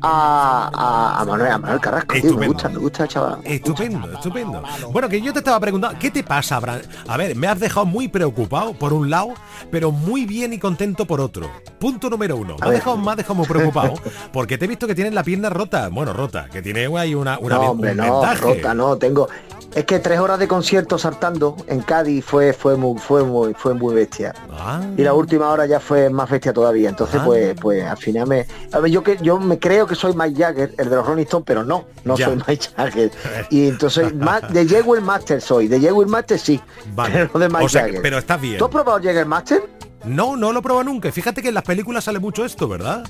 a, 0.03 1.21
a, 1.21 1.25
Manuel, 1.25 1.53
a 1.53 1.59
Manuel 1.59 1.81
Carrasco. 1.81 2.15
tío, 2.15 2.37
me 2.37 2.49
gusta, 2.49 2.69
me 2.69 2.79
gusta, 2.79 3.07
chaval. 3.07 3.41
Estupendo, 3.45 4.13
estupendo. 4.13 4.63
Bueno, 4.91 5.09
que 5.09 5.21
yo 5.21 5.33
te 5.33 5.39
estaba 5.39 5.61
preguntando, 5.61 5.99
¿qué 5.99 6.11
te 6.11 6.23
pasa, 6.25 6.57
Abraham? 6.57 6.83
A 7.07 7.17
ver, 7.17 7.37
me 7.37 7.47
has 7.47 7.61
dejado 7.61 7.87
muy 7.87 8.09
preocupado 8.09 8.75
por 8.75 8.93
un 8.93 9.11
lado, 9.11 9.35
pero 9.71 9.93
muy 9.93 10.27
bien 10.27 10.53
y 10.53 10.59
contento 10.59 11.07
por 11.07 11.21
otro. 11.21 11.51
Punto 11.79 12.11
número 12.11 12.37
uno. 12.37 12.57
Me 12.61 12.67
has 12.67 12.73
dejado, 12.73 12.97
me 12.97 13.11
has 13.11 13.17
dejado 13.17 13.35
muy 13.35 13.47
preocupado 13.47 13.95
porque 14.33 14.59
te 14.59 14.65
he 14.65 14.69
visto 14.69 14.87
que 14.87 14.95
tienes 14.95 15.15
la 15.15 15.23
pierna 15.23 15.51
rota. 15.51 15.89
Bueno, 15.89 16.13
rota, 16.13 16.49
que 16.51 16.63
tiene 16.63 16.87
ahí 16.99 17.15
una, 17.15 17.39
una 17.39 17.57
no, 17.57 17.71
hombre, 17.71 17.95
no, 17.95 18.35
rota, 18.35 18.75
no, 18.75 18.97
tengo. 18.97 19.29
Es 19.75 19.87
que 19.87 19.99
tres 20.01 20.19
horas 20.21 20.39
de 20.39 20.47
concierto 20.47 20.99
saltando 20.99 21.57
en 21.67 21.81
Cádiz 21.81 22.25
fue, 22.27 22.53
fue 22.53 22.77
muy, 22.77 22.99
fue 22.99 23.25
muy, 23.25 23.55
fue 23.55 23.73
muy 23.73 23.95
bestia. 23.95 24.35
Ah. 24.51 24.83
Y 24.99 25.03
la 25.03 25.15
última 25.15 25.49
hora 25.51 25.65
ya 25.65 25.81
fue 25.81 26.11
más 26.11 26.29
bestia 26.29 26.53
todavía. 26.53 26.91
Entonces, 26.91 27.21
Ah. 27.23 27.25
pues, 27.25 27.55
pues 27.59 27.83
al 27.85 27.97
final 27.97 28.27
me. 28.27 28.47
A 28.73 28.81
ver, 28.81 28.91
yo 28.91 29.03
que 29.03 29.17
yo 29.23 29.39
me 29.41 29.59
creo 29.59 29.87
que 29.87 29.95
soy 29.95 30.13
Mike 30.15 30.39
Jagger, 30.43 30.75
el 30.77 30.91
de 30.91 30.97
los 30.97 31.07
Rolling 31.07 31.23
Stones, 31.23 31.45
pero 31.47 31.65
no, 31.65 31.87
no 32.05 32.17
Ya. 32.19 32.27
soy 32.27 32.43
Mike 32.47 32.69
Jagger. 32.77 33.11
Y 33.51 33.69
entonces, 33.69 34.15
más 34.15 34.53
de 34.53 34.67
Jagger 34.69 35.01
Master 35.01 35.41
soy. 35.41 35.69
De 35.69 35.81
Jagger 35.81 36.07
Master 36.07 36.39
sí. 36.39 36.61
Vale. 36.95 37.29
Pero 37.33 37.39
de 37.39 37.49
Mike 37.49 37.65
O 37.65 37.69
sea, 37.71 37.81
que- 37.83 37.87
Jagger. 37.89 38.03
pero 38.03 38.19
estás 38.19 38.41
bien. 38.41 38.59
¿Tú 38.59 38.67
has 38.67 38.71
probado 38.71 38.99
Jagger 39.03 39.25
Master? 39.27 39.63
No, 40.05 40.37
no 40.37 40.53
lo 40.53 40.59
he 40.59 40.63
probado 40.63 40.85
nunca. 40.85 41.11
Fíjate 41.13 41.41
que 41.41 41.49
en 41.49 41.55
las 41.55 41.65
películas 41.65 42.05
sale 42.05 42.19
mucho 42.19 42.45
esto, 42.45 42.69
¿verdad? 42.69 43.05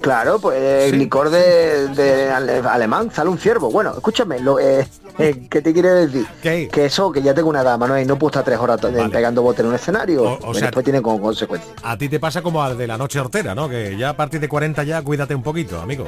Claro, 0.00 0.38
pues 0.38 0.90
el 0.92 0.98
licor 0.98 1.28
de, 1.30 1.88
de 1.88 2.30
ale- 2.30 2.58
alemán 2.66 3.10
sale 3.12 3.28
un 3.28 3.38
ciervo. 3.38 3.70
Bueno, 3.70 3.92
escúchame, 3.92 4.40
lo, 4.40 4.58
eh, 4.58 4.88
eh, 5.18 5.46
¿qué 5.50 5.60
te 5.60 5.72
quiere 5.74 5.90
decir? 6.06 6.26
Que 6.68 6.86
eso, 6.86 7.12
que 7.12 7.20
ya 7.20 7.34
tengo 7.34 7.50
una 7.50 7.60
edad, 7.60 7.78
Manuel, 7.78 8.02
y 8.04 8.06
no 8.06 8.18
puedo 8.18 8.30
estar 8.30 8.42
tres 8.44 8.58
horas 8.58 8.80
pegando 9.12 9.42
bote 9.42 9.60
en 9.60 9.68
un 9.68 9.74
escenario. 9.74 10.22
O- 10.22 10.32
o 10.32 10.38
Pues 10.38 10.58
sea- 10.58 10.68
después 10.68 10.84
tiene 10.84 11.02
como 11.02 11.20
consecuencias. 11.20 11.74
A 11.82 11.98
ti 11.98 12.08
te 12.08 12.18
pasa 12.18 12.40
como 12.40 12.62
al 12.62 12.78
de 12.78 12.86
la 12.86 12.96
noche 12.96 13.20
hortera, 13.20 13.54
¿no? 13.54 13.68
Que 13.68 13.96
ya 13.98 14.10
a 14.10 14.16
partir 14.16 14.40
de 14.40 14.48
40 14.48 14.82
ya 14.84 15.02
cuídate 15.02 15.34
un 15.34 15.42
poquito, 15.42 15.78
amigo. 15.80 16.06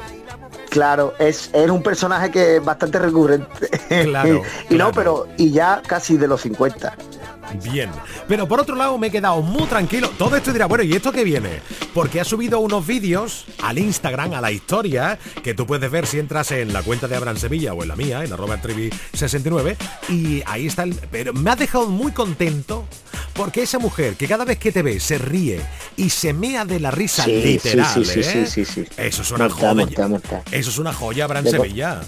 Claro, 0.70 1.12
es, 1.18 1.50
es 1.52 1.70
un 1.70 1.82
personaje 1.82 2.30
que 2.30 2.56
es 2.56 2.64
bastante 2.64 2.98
recurrente. 2.98 3.68
Claro, 4.04 4.40
y 4.70 4.74
no, 4.76 4.90
pero 4.92 5.26
y 5.36 5.50
ya 5.50 5.82
casi 5.86 6.16
de 6.16 6.26
los 6.28 6.40
50. 6.40 6.94
Bien. 7.64 7.90
Pero 8.28 8.46
por 8.48 8.60
otro 8.60 8.74
lado 8.74 8.96
me 8.98 9.08
he 9.08 9.10
quedado 9.10 9.42
muy 9.42 9.66
tranquilo. 9.66 10.10
Todo 10.18 10.36
esto 10.36 10.52
dirá, 10.52 10.66
bueno, 10.66 10.84
¿y 10.84 10.92
esto 10.94 11.12
qué 11.12 11.24
viene? 11.24 11.60
Porque 11.94 12.20
ha 12.20 12.24
subido 12.24 12.60
unos 12.60 12.86
vídeos 12.86 13.46
al 13.62 13.78
Instagram, 13.78 14.34
a 14.34 14.40
la 14.40 14.52
historia, 14.52 15.18
que 15.42 15.54
tú 15.54 15.66
puedes 15.66 15.90
ver 15.90 16.06
si 16.06 16.18
entras 16.18 16.50
en 16.52 16.72
la 16.72 16.82
cuenta 16.82 17.08
de 17.08 17.16
Abraham 17.16 17.36
Sevilla 17.36 17.74
o 17.74 17.82
en 17.82 17.88
la 17.88 17.96
mía, 17.96 18.24
en 18.24 18.32
arroba 18.32 18.60
trivi69. 18.60 19.76
Y 20.08 20.42
ahí 20.46 20.66
está 20.66 20.84
el... 20.84 20.94
Pero 21.10 21.32
me 21.32 21.50
ha 21.50 21.56
dejado 21.56 21.88
muy 21.88 22.12
contento 22.12 22.86
porque 23.34 23.62
esa 23.62 23.78
mujer 23.78 24.14
que 24.14 24.28
cada 24.28 24.44
vez 24.44 24.58
que 24.58 24.72
te 24.72 24.82
ve 24.82 25.00
se 25.00 25.18
ríe 25.18 25.60
y 25.96 26.10
se 26.10 26.32
mea 26.32 26.64
de 26.64 26.80
la 26.80 26.90
risa 26.90 27.24
Sí, 27.24 27.42
literal, 27.42 28.04
sí, 28.04 28.04
sí, 28.04 28.20
¿eh? 28.20 28.46
sí, 28.46 28.64
sí, 28.64 28.84
sí. 28.84 28.84
Eso 28.96 29.22
es 29.22 29.30
una 29.30 29.48
joya. 29.48 29.86
Eso 30.50 30.70
es 30.70 30.78
una 30.78 30.92
joya, 30.92 31.24
Abraham 31.24 31.46
Sevilla. 31.46 32.00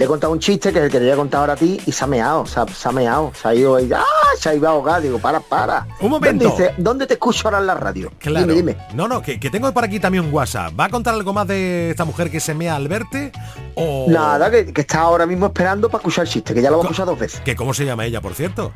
Le 0.00 0.06
he 0.06 0.08
contado 0.08 0.32
un 0.32 0.38
chiste 0.38 0.72
que 0.72 0.78
es 0.78 0.84
el 0.86 0.90
que 0.90 0.96
te 0.96 1.04
voy 1.04 1.12
a 1.12 1.16
contar 1.16 1.40
ahora 1.40 1.52
a 1.52 1.56
ti 1.56 1.78
y 1.84 1.92
se 1.92 2.04
ha 2.04 2.06
meado, 2.06 2.46
se 2.46 2.58
ha, 2.58 2.66
se 2.66 2.88
ha 2.88 2.90
meado, 2.90 3.32
se 3.38 3.46
ha 3.46 3.54
ido 3.54 3.76
ahí, 3.76 3.90
¡ah! 3.94 4.02
se 4.34 4.48
ha 4.48 4.54
ido 4.54 4.66
a 4.66 4.70
ahogar, 4.70 5.02
digo, 5.02 5.18
para, 5.18 5.40
para. 5.40 5.86
Un 6.00 6.08
momento. 6.08 6.42
¿Dónde, 6.48 6.62
dice, 6.62 6.74
¿Dónde 6.78 7.06
te 7.06 7.12
escucho 7.12 7.48
ahora 7.48 7.58
en 7.58 7.66
la 7.66 7.74
radio? 7.74 8.10
Claro. 8.18 8.46
Dime, 8.46 8.54
dime. 8.54 8.76
No, 8.94 9.06
no, 9.08 9.20
que, 9.20 9.38
que 9.38 9.50
tengo 9.50 9.70
por 9.74 9.84
aquí 9.84 10.00
también 10.00 10.24
un 10.24 10.32
WhatsApp. 10.32 10.72
¿Va 10.80 10.86
a 10.86 10.88
contar 10.88 11.12
algo 11.12 11.34
más 11.34 11.46
de 11.48 11.90
esta 11.90 12.06
mujer 12.06 12.30
que 12.30 12.40
se 12.40 12.54
mea 12.54 12.76
al 12.76 12.88
verte? 12.88 13.30
O... 13.74 14.06
Nada, 14.08 14.50
que, 14.50 14.72
que 14.72 14.80
está 14.80 15.00
ahora 15.00 15.26
mismo 15.26 15.44
esperando 15.44 15.90
para 15.90 16.00
escuchar 16.00 16.24
el 16.24 16.30
chiste, 16.30 16.54
que 16.54 16.62
ya 16.62 16.70
lo 16.70 16.76
hemos 16.76 16.86
escuchado 16.86 17.10
dos 17.10 17.20
veces. 17.20 17.42
¿Que 17.42 17.54
¿Cómo 17.54 17.74
se 17.74 17.84
llama 17.84 18.06
ella, 18.06 18.22
por 18.22 18.32
cierto? 18.32 18.72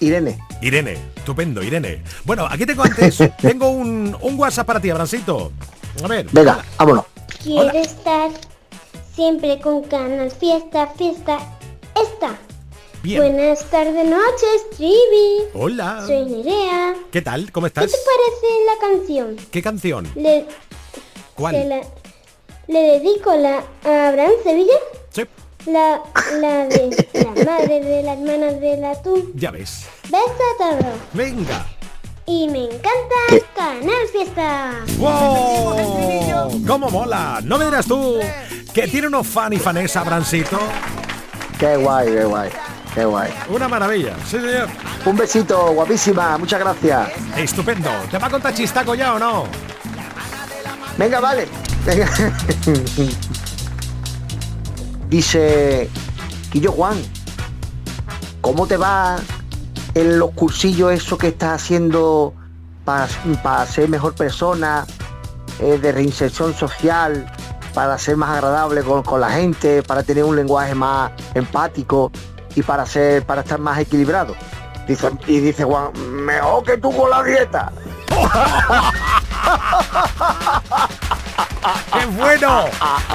Irene. 0.00 0.38
Irene, 0.60 0.98
estupendo, 1.16 1.62
Irene. 1.62 2.02
Bueno, 2.26 2.46
aquí 2.50 2.66
tengo 2.66 2.82
antes, 2.82 3.16
tengo 3.40 3.70
un, 3.70 4.14
un 4.20 4.38
WhatsApp 4.38 4.66
para 4.66 4.78
ti, 4.78 4.90
Abrancito. 4.90 5.52
A 6.04 6.06
ver. 6.06 6.26
Venga, 6.32 6.62
vámonos. 6.76 7.06
Quiero 7.42 7.70
estar 7.70 8.30
siempre 9.22 9.58
con 9.58 9.82
Canal 9.82 10.30
Fiesta, 10.30 10.86
Fiesta, 10.96 11.38
esta. 12.00 12.38
Bien. 13.02 13.20
Buenas 13.20 13.64
tardes, 13.68 14.06
noches, 14.08 14.70
Trivi. 14.76 15.42
Hola. 15.54 16.04
Soy 16.06 16.24
Nerea. 16.24 16.94
¿Qué 17.10 17.20
tal? 17.20 17.50
¿Cómo 17.50 17.64
¿Qué 17.64 17.68
estás? 17.68 17.90
te 17.90 17.98
parece 17.98 18.64
la 18.64 18.88
canción? 18.88 19.36
¿Qué 19.50 19.60
canción? 19.60 20.08
Le, 20.14 20.46
¿Cuál? 21.34 21.68
la- 21.68 21.80
le 22.68 22.78
dedico 22.78 23.34
la, 23.34 23.64
a 23.84 24.08
Abraham 24.10 24.30
Sevilla. 24.44 24.78
Sí. 25.10 25.22
La, 25.66 26.00
la 26.40 26.66
de 26.66 27.08
la 27.14 27.44
madre 27.44 27.80
de 27.80 28.02
la 28.04 28.12
hermana 28.12 28.52
del 28.52 28.84
atún. 28.84 29.32
Ya 29.34 29.50
ves. 29.50 29.86
Besos 30.04 30.30
a 30.30 30.58
todos. 30.78 30.94
Venga. 31.12 31.66
Y 32.30 32.46
me 32.46 32.64
encanta 32.64 33.16
Canal 33.56 34.06
Fiesta. 34.12 34.84
¡Wow! 34.98 36.62
¡Cómo 36.66 36.90
mola! 36.90 37.40
No 37.42 37.56
me 37.56 37.64
dirás 37.64 37.86
tú 37.86 38.20
que 38.74 38.86
tiene 38.86 39.06
unos 39.06 39.26
fan 39.26 39.54
y 39.54 39.56
fanes 39.56 39.96
Abrancito. 39.96 40.58
Qué 41.58 41.78
guay, 41.78 42.12
qué 42.12 42.24
guay, 42.24 42.50
qué 42.94 43.06
guay. 43.06 43.32
Una 43.48 43.66
maravilla, 43.66 44.14
sí 44.26 44.38
señor. 44.40 44.68
Un 45.06 45.16
besito, 45.16 45.72
guapísima, 45.72 46.36
muchas 46.36 46.60
gracias. 46.60 47.12
Estupendo. 47.34 47.90
¿Te 48.10 48.18
va 48.18 48.26
a 48.26 48.30
contar 48.30 48.52
chistaco 48.52 48.94
ya 48.94 49.14
o 49.14 49.18
no? 49.18 49.44
Venga, 50.98 51.20
vale. 51.20 51.48
Venga. 51.86 52.10
Dice 55.08 55.88
Quillo 56.52 56.72
Juan, 56.72 57.02
¿cómo 58.42 58.66
te 58.66 58.76
va 58.76 59.16
en 59.98 60.18
los 60.20 60.30
cursillos 60.30 60.92
eso 60.92 61.18
que 61.18 61.28
estás 61.28 61.62
haciendo 61.62 62.32
para 62.84 63.66
ser 63.66 63.88
mejor 63.88 64.14
persona, 64.14 64.86
eh, 65.58 65.78
de 65.78 65.90
reinserción 65.90 66.54
social, 66.54 67.26
para 67.74 67.98
ser 67.98 68.16
más 68.16 68.30
agradable 68.30 68.82
con, 68.82 69.02
con 69.02 69.20
la 69.20 69.30
gente, 69.30 69.82
para 69.82 70.04
tener 70.04 70.22
un 70.22 70.36
lenguaje 70.36 70.74
más 70.74 71.10
empático 71.34 72.12
y 72.54 72.62
para 72.62 72.86
ser, 72.86 73.26
para 73.26 73.40
estar 73.40 73.58
más 73.58 73.80
equilibrado? 73.80 74.36
Y 75.26 75.40
dice 75.40 75.64
Juan, 75.64 75.90
mejor 76.24 76.62
que 76.62 76.78
tú 76.78 76.96
con 76.96 77.10
la 77.10 77.22
dieta. 77.24 77.72
¡Qué 81.92 82.06
bueno! 82.06 82.66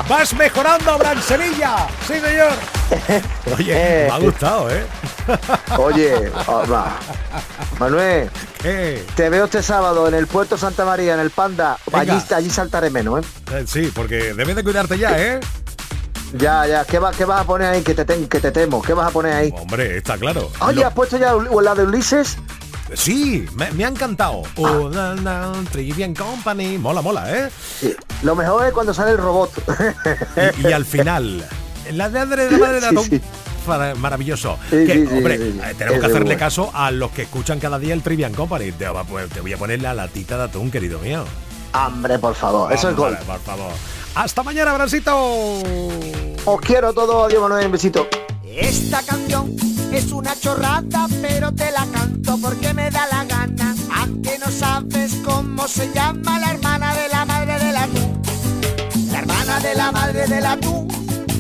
¡Vas 0.08 0.34
mejorando, 0.34 0.92
Abraham 0.92 1.22
Sevilla! 1.22 1.88
¡Sí, 2.08 2.14
señor! 2.20 2.52
Oye, 3.58 3.74
me 4.08 4.12
ha 4.14 4.18
gustado, 4.20 4.70
¿eh? 4.70 4.86
Oye, 5.78 6.32
oh. 6.48 6.64
Manuel, 7.80 8.30
te 9.16 9.30
veo 9.30 9.46
este 9.46 9.64
sábado 9.64 10.08
en 10.08 10.14
el 10.14 10.28
puerto 10.28 10.58
Santa 10.58 10.86
María, 10.86 11.14
en 11.16 11.20
el 11.20 11.32
Panda. 11.32 11.78
Allí, 11.92 12.22
allí 12.36 12.50
saltaré 12.50 12.90
menos, 12.90 13.24
¿eh? 13.24 13.28
Eh, 13.52 13.64
Sí, 13.68 13.92
porque 13.94 14.34
debes 14.34 14.56
de 14.56 14.64
cuidarte 14.64 14.98
ya, 14.98 15.20
¿eh? 15.20 15.40
Ya, 16.34 16.66
ya. 16.66 16.84
¿Qué, 16.86 16.98
va, 17.00 17.12
¿Qué 17.12 17.26
vas 17.26 17.42
a 17.42 17.44
poner 17.44 17.68
ahí? 17.74 17.84
Que 17.84 17.94
te, 17.94 18.06
ten- 18.06 18.28
que 18.28 18.40
te 18.40 18.52
temo. 18.52 18.82
¿Qué 18.82 18.94
vas 18.94 19.08
a 19.08 19.12
poner 19.12 19.34
ahí? 19.34 19.54
Hombre, 19.56 19.98
está 19.98 20.18
claro. 20.18 20.50
Oye, 20.62 20.82
Lo- 20.82 20.88
¿has 20.88 20.94
puesto 20.94 21.18
ya 21.18 21.34
la 21.62 21.76
de 21.76 21.84
Ulises? 21.84 22.38
Sí, 22.96 23.48
me, 23.54 23.70
me 23.72 23.86
ha 23.86 23.88
encantado. 23.88 24.44
Ah. 24.46 24.52
Oh, 24.58 25.64
Trivian 25.72 26.14
Company. 26.16 26.78
Mola, 26.78 27.02
mola, 27.02 27.32
¿eh? 27.32 27.50
Lo 28.24 28.36
mejor 28.36 28.66
es 28.66 28.74
cuando 28.74 28.94
sale 28.94 29.12
el 29.12 29.18
robot. 29.18 29.52
Y, 30.64 30.68
y 30.68 30.72
al 30.72 30.86
final, 30.86 31.46
la 31.92 32.10
de 32.10 32.20
Andrés 32.20 32.52
de 32.52 32.58
la 32.58 32.66
madre 32.66 33.02
Sí, 33.04 33.10
sí. 33.10 33.22
Maravilloso. 33.98 34.58
Sí, 34.70 34.86
Que, 34.86 35.08
hombre, 35.10 35.38
sí, 35.38 35.52
sí. 35.54 35.60
tenemos 35.78 35.96
Es 35.96 36.00
que 36.00 36.06
hacerle 36.06 36.24
bueno. 36.26 36.40
caso 36.40 36.72
a 36.74 36.92
los 36.92 37.12
que 37.12 37.22
escuchan 37.24 37.60
cada 37.60 37.80
día 37.80 37.94
el 37.94 38.02
Trivian 38.02 38.34
Company. 38.34 38.72
Te, 38.74 38.88
pues, 39.10 39.30
voy 39.42 39.54
a 39.54 39.58
poner 39.58 39.82
la 39.82 39.94
latita 39.94 40.38
de 40.38 40.44
atún, 40.44 40.70
querido 40.72 41.00
mío. 41.00 41.24
Hombre, 41.74 42.20
por 42.20 42.36
favor. 42.36 42.72
Eso 42.74 42.90
es 42.90 42.96
gol. 42.96 43.18
Por 43.26 43.40
favor. 43.40 43.72
Hasta 44.16 44.44
mañana, 44.44 44.74
Brancito. 44.74 45.12
Os 46.46 46.62
quiero 46.62 46.90
a 46.90 46.94
todos. 46.94 47.26
Adiós, 47.26 47.42
Manuel. 47.42 47.66
Un 47.68 47.72
besito. 47.72 48.08
Esta 48.46 49.02
canción 49.02 49.56
es 49.92 50.12
una 50.12 50.38
chorrada, 50.40 51.08
pero 51.22 51.52
te 51.54 51.72
la 51.72 51.86
canto 51.92 52.38
porque 52.42 52.74
me 52.74 52.92
da 52.92 53.08
la 53.08 53.24
gana. 53.26 53.76
Aunque 53.98 54.38
no 54.40 54.52
sabes 54.52 55.16
cómo 55.24 55.68
se 55.68 55.92
llama 55.94 56.38
la 56.40 56.52
hermana 56.52 56.94
de 56.94 57.08
la 57.10 57.13
hermana 59.54 59.70
de 59.70 59.76
la 59.76 59.92
madre 59.92 60.28
del 60.28 60.46
atún 60.46 60.88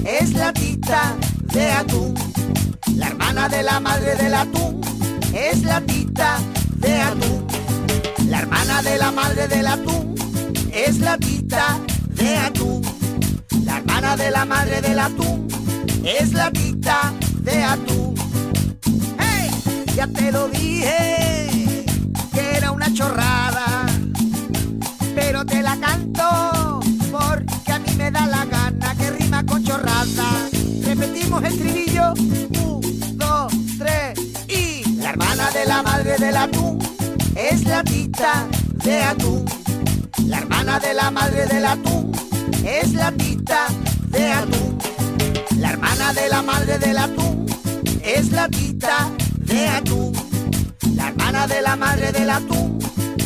es 0.05 0.33
la 0.33 0.53
tita 0.53 1.15
de 1.53 1.71
atún. 1.71 2.13
La 2.95 3.07
hermana 3.07 3.49
de 3.49 3.63
la 3.63 3.79
madre 3.79 4.15
del 4.15 4.33
atún 4.35 4.81
es 5.33 5.63
la 5.63 5.81
tita 5.81 6.37
de 6.77 7.01
atún. 7.01 7.47
La 8.29 8.39
hermana 8.39 8.81
de 8.83 8.97
la 8.97 9.11
madre 9.11 9.47
del 9.47 9.67
atún 9.67 10.15
es 10.71 10.99
la 10.99 11.17
tita 11.17 11.79
de 12.09 12.37
atún. 12.37 12.81
La 13.65 13.77
hermana 13.77 14.15
de 14.15 14.31
la 14.31 14.45
madre 14.45 14.81
del 14.81 14.99
atún 14.99 15.47
es 16.03 16.33
la 16.33 16.51
tita 16.51 17.13
de 17.41 17.63
atún. 17.63 18.15
¡Hey! 19.17 19.49
Ya 19.95 20.07
te 20.07 20.31
lo 20.31 20.49
dije 20.49 21.85
que 22.33 22.57
era 22.57 22.71
una 22.71 22.93
chorrada, 22.93 23.85
pero 25.15 25.45
te 25.45 25.63
la 25.63 25.77
canto 25.77 26.62
me 28.03 28.11
da 28.11 28.25
la 28.27 28.43
gana 28.45 28.95
que 28.95 29.11
rima 29.11 29.45
con 29.45 29.63
chorrada. 29.63 30.27
Repetimos 30.83 31.41
el 31.43 31.57
trivillo. 31.57 32.13
Un, 32.15 33.17
dos, 33.17 33.53
tres 33.77 34.19
y 34.49 34.83
la 34.97 35.11
hermana 35.11 35.49
de 35.51 35.65
la 35.65 35.81
madre 35.83 36.17
del 36.17 36.35
atún 36.35 36.79
es 37.35 37.63
la 37.65 37.81
tita 37.83 38.45
de 38.83 39.03
atún. 39.03 39.45
La 40.27 40.39
hermana 40.39 40.79
de 40.79 40.93
la 40.93 41.11
madre 41.11 41.45
del 41.45 41.65
atún 41.65 42.11
es 42.65 42.93
la 42.93 43.11
tita 43.13 43.67
de 44.09 44.31
atún. 44.31 44.77
La 45.59 45.69
hermana 45.71 46.13
de 46.13 46.27
la 46.27 46.41
madre 46.41 46.79
del 46.79 46.97
atún 46.97 47.45
es 48.03 48.31
la 48.31 48.49
tita 48.49 49.09
de 49.51 49.67
atún. 49.67 50.11
La 50.95 51.07
hermana 51.07 51.47
de 51.47 51.61
la 51.61 51.75
madre 51.77 52.11
del 52.11 52.29
atún 52.29 52.79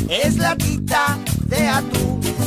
es 0.07 0.37
la 0.37 0.55
tita 0.55 1.17
de 1.47 1.67
atún. 1.67 2.46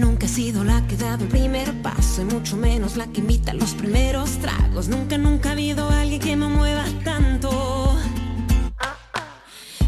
nunca 0.01 0.25
he 0.25 0.29
sido 0.29 0.63
la 0.63 0.85
que 0.87 0.95
ha 0.95 1.09
dado 1.09 1.23
el 1.23 1.29
primer 1.29 1.71
paso 1.81 2.23
y 2.23 2.25
mucho 2.25 2.57
menos 2.57 2.97
la 2.97 3.05
que 3.07 3.21
invita 3.21 3.53
los 3.53 3.73
primeros 3.75 4.31
tragos. 4.39 4.87
Nunca, 4.87 5.17
nunca 5.17 5.49
ha 5.49 5.51
habido 5.51 5.87
alguien 5.89 6.19
que 6.19 6.35
me 6.35 6.47
mueva 6.47 6.83
tanto. 7.03 7.49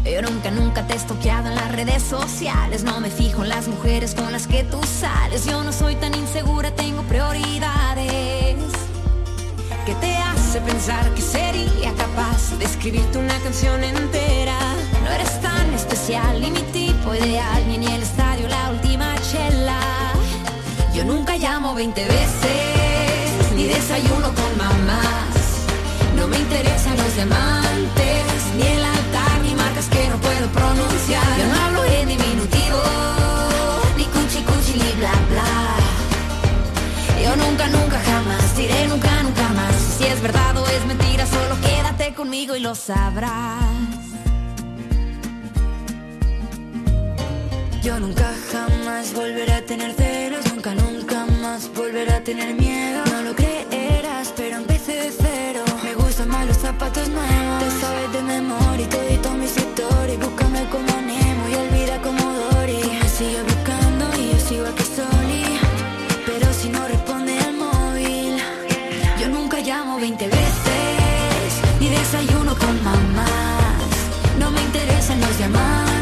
Yo 0.04 0.22
nunca, 0.22 0.50
nunca 0.52 0.86
te 0.86 0.92
he 0.92 0.96
estoqueado 0.96 1.48
en 1.48 1.56
las 1.56 1.72
redes 1.72 2.02
sociales. 2.02 2.84
No 2.84 3.00
me 3.00 3.10
fijo 3.10 3.42
en 3.42 3.48
las 3.48 3.66
mujeres 3.66 4.14
con 4.14 4.30
las 4.30 4.46
que 4.46 4.62
tú 4.62 4.80
sales. 4.84 5.46
Yo 5.46 5.64
no 5.64 5.72
soy 5.72 5.96
tan 5.96 6.14
insegura, 6.14 6.70
tengo 6.76 7.02
prioridades. 7.02 8.56
¿Qué 9.84 9.94
te 10.00 10.16
hace 10.16 10.60
pensar 10.60 11.12
que 11.14 11.22
sería 11.22 11.92
capaz 11.94 12.56
de 12.58 12.64
escribirte 12.64 13.18
una 13.18 13.38
canción 13.40 13.82
entera? 13.82 14.58
No 15.02 15.10
eres 15.10 15.40
tan 15.40 15.74
especial, 15.74 16.40
ni 16.40 16.50
mi 16.52 16.62
tipo 16.72 17.14
ideal, 17.14 17.66
ni 17.66 17.74
en 17.74 17.82
el 17.82 18.02
chela. 18.02 18.33
Yo 20.94 21.04
nunca 21.04 21.36
llamo 21.36 21.74
20 21.74 22.04
veces, 22.04 23.52
ni 23.56 23.64
desayuno 23.64 24.32
con 24.32 24.56
mamás. 24.56 25.66
No 26.16 26.28
me 26.28 26.38
interesan 26.38 26.96
los 26.96 27.14
diamantes, 27.16 28.24
ni 28.56 28.62
el 28.62 28.84
altar, 28.84 29.40
ni 29.42 29.54
marcas 29.56 29.86
que 29.88 30.08
no 30.08 30.16
puedo 30.18 30.46
pronunciar. 30.50 31.24
Yo 31.36 31.46
no 31.48 31.64
hablo 31.64 31.84
en 31.84 32.08
diminutivo, 32.08 32.80
ni 33.96 34.04
cuchi 34.04 34.44
cuchi, 34.44 34.78
ni 34.78 34.92
bla 35.00 35.12
bla. 35.30 35.50
Yo 37.24 37.34
nunca, 37.36 37.66
nunca, 37.66 37.98
jamás 37.98 38.56
diré 38.56 38.86
nunca, 38.86 39.22
nunca 39.24 39.48
más. 39.48 39.74
Si 39.98 40.04
es 40.04 40.22
verdad 40.22 40.56
o 40.56 40.64
es 40.68 40.86
mentira, 40.86 41.26
solo 41.26 41.60
quédate 41.60 42.14
conmigo 42.14 42.54
y 42.54 42.60
lo 42.60 42.76
sabrás. 42.76 43.64
Yo 47.84 48.00
nunca 48.00 48.32
jamás 48.50 49.12
volveré 49.12 49.52
a 49.52 49.62
tener 49.66 49.92
celos, 49.92 50.42
nunca, 50.54 50.74
nunca 50.74 51.26
más 51.42 51.70
volveré 51.74 52.14
a 52.14 52.24
tener 52.24 52.54
miedo. 52.54 53.04
No 53.12 53.20
lo 53.20 53.36
creerás, 53.36 54.32
pero 54.34 54.56
empecé 54.56 54.92
de 54.92 55.10
cero. 55.10 55.62
Me 55.82 55.92
gustan 55.92 56.28
más 56.30 56.46
los 56.46 56.56
zapatos 56.56 57.06
nuevos. 57.10 57.62
Te 57.62 57.70
sabes 57.82 58.10
de 58.14 58.22
memoria 58.22 58.86
y 58.86 58.88
todito 58.88 59.30
mis 59.34 59.54
historias. 59.54 60.18
Búscame 60.18 60.64
como 60.70 60.92
Nemo 61.02 61.44
y 61.52 61.54
olvida 61.56 62.00
como 62.00 62.22
Dory. 62.32 62.80
Me 63.02 63.06
sigue 63.06 63.42
buscando 63.42 64.04
y 64.18 64.32
yo 64.32 64.40
sigo 64.40 64.66
aquí 64.66 64.84
soli. 64.84 65.44
Pero 66.24 66.54
si 66.54 66.70
no 66.70 66.88
responde 66.88 67.38
al 67.38 67.52
móvil, 67.52 68.38
yo 69.20 69.28
nunca 69.28 69.60
llamo 69.60 70.00
20 70.00 70.26
veces, 70.26 71.48
ni 71.80 71.90
desayuno 71.90 72.56
con 72.56 72.82
mamás. 72.82 73.28
No 74.38 74.50
me 74.50 74.62
interesan 74.62 75.20
los 75.20 75.36
diamantes, 75.36 75.93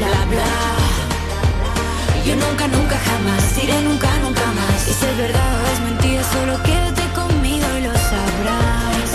bla 0.00 0.24
bla. 0.32 0.52
Yo 2.26 2.34
nunca, 2.36 2.66
nunca 2.68 2.96
jamás 3.08 3.56
diré 3.56 3.80
nunca, 3.82 4.08
nunca 4.24 4.46
más. 4.58 4.88
Y 4.88 4.92
si 4.92 5.04
es 5.04 5.16
verdad 5.16 5.50
o 5.60 5.66
es 5.72 5.80
mentira, 5.88 6.22
solo 6.36 6.62
quédate 6.62 7.04
conmigo 7.20 7.66
y 7.78 7.82
lo 7.82 7.92
sabrás. 7.92 9.10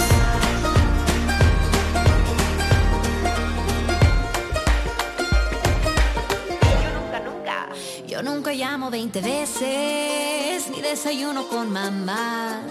Yo 8.08 8.24
nunca 8.24 8.54
llamo 8.54 8.90
20 8.90 9.20
veces, 9.22 10.70
ni 10.70 10.82
desayuno 10.82 11.48
con 11.50 11.72
mamás. 11.74 12.62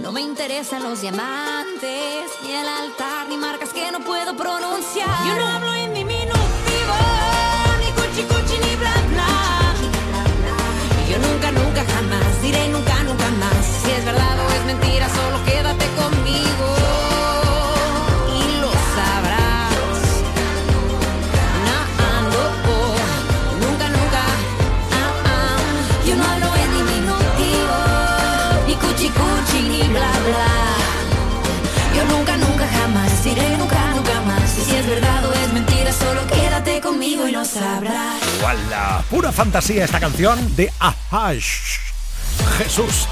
No 0.00 0.12
me 0.12 0.20
interesan 0.20 0.82
los 0.82 1.00
diamantes, 1.00 2.30
ni 2.42 2.52
el 2.52 2.68
altar, 2.68 3.26
ni 3.30 3.38
marcas 3.38 3.70
que 3.70 3.90
no 3.90 4.00
puedo 4.00 4.36
pronunciar. 4.36 5.26
Yo 5.26 5.34
no 5.36 5.46
hablo 5.46 5.72
en 5.72 5.94
diminutivo, 5.94 6.03
nunca, 11.52 11.60
nunca 11.60 11.84
jamás 11.92 12.42
diré 12.42 12.68
nunca, 12.68 13.02
nunca 13.02 13.28
más. 13.40 13.64
Si 13.82 13.90
es 13.90 14.04
verdad 14.04 14.38
o 14.38 14.50
es 14.52 14.64
mentira, 14.64 15.08
solo 15.08 15.44
quédate 15.44 15.86
conmigo. 16.00 16.66
Y 18.32 18.60
lo 18.60 18.70
sabrás. 18.96 20.04
No, 21.66 21.78
nunca, 23.66 23.88
nunca. 23.88 24.22
ah, 24.92 25.24
ah. 25.26 25.58
Yo 26.06 26.16
no 26.16 26.24
hablo 26.24 26.48
en 26.62 26.70
diminutivo, 26.78 27.76
ni 28.66 28.74
cuchi 28.76 29.08
cuchi, 29.08 29.62
ni 29.68 29.82
bla 29.88 30.12
bla. 30.26 30.48
Yo 31.96 32.04
nunca, 32.06 32.36
nunca 32.36 32.66
jamás 32.68 33.24
diré 33.24 33.56
nunca, 33.58 33.73
conmigo 37.04 37.28
y 37.28 37.32
lo 37.32 37.44
sabrás. 37.44 38.20
¡Wala! 38.42 39.02
Pura 39.10 39.30
fantasía 39.30 39.84
esta 39.84 40.00
canción 40.00 40.38
de 40.56 40.72
Ahash. 40.80 41.78
Jesús. 42.58 43.06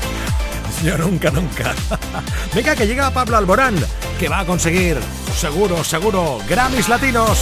Yo 0.85 0.97
nunca, 0.99 1.31
nunca. 1.31 1.75
Venga, 2.55 2.75
que 2.75 2.87
llega 2.87 3.11
Pablo 3.11 3.37
Alborán, 3.37 3.77
que 4.19 4.29
va 4.29 4.41
a 4.41 4.47
conseguir, 4.47 4.99
seguro, 5.37 5.85
seguro, 5.85 6.39
Grammys 6.49 6.89
Latinos. 6.89 7.39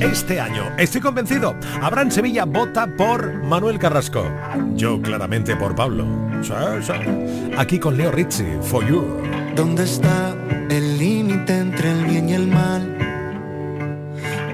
Este 0.00 0.40
año, 0.40 0.74
estoy 0.76 1.00
convencido, 1.00 1.56
Abraham 1.80 2.10
Sevilla 2.10 2.44
vota 2.44 2.86
por 2.86 3.42
Manuel 3.42 3.78
Carrasco. 3.78 4.30
Yo 4.74 5.00
claramente 5.00 5.56
por 5.56 5.74
Pablo. 5.74 6.04
Sí, 6.42 6.52
sí. 6.82 7.52
Aquí 7.56 7.78
con 7.78 7.96
Leo 7.96 8.10
Rizzi, 8.10 8.44
For 8.62 8.86
You. 8.86 9.22
¿Dónde 9.54 9.84
está 9.84 10.34
el 10.68 10.98
límite 10.98 11.58
entre 11.58 11.92
el 11.92 12.04
bien 12.04 12.28
y 12.28 12.34
el 12.34 12.46
mal? 12.48 12.95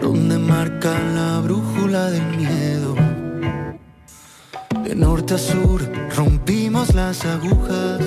¿Dónde 0.02 0.36
marca 0.36 0.98
la 1.14 1.38
brújula 1.38 2.10
del 2.10 2.26
miedo? 2.36 2.96
De 4.82 4.96
norte 4.96 5.34
a 5.34 5.38
sur 5.38 5.80
rompimos 6.16 6.92
las 6.92 7.24
agujas, 7.24 8.00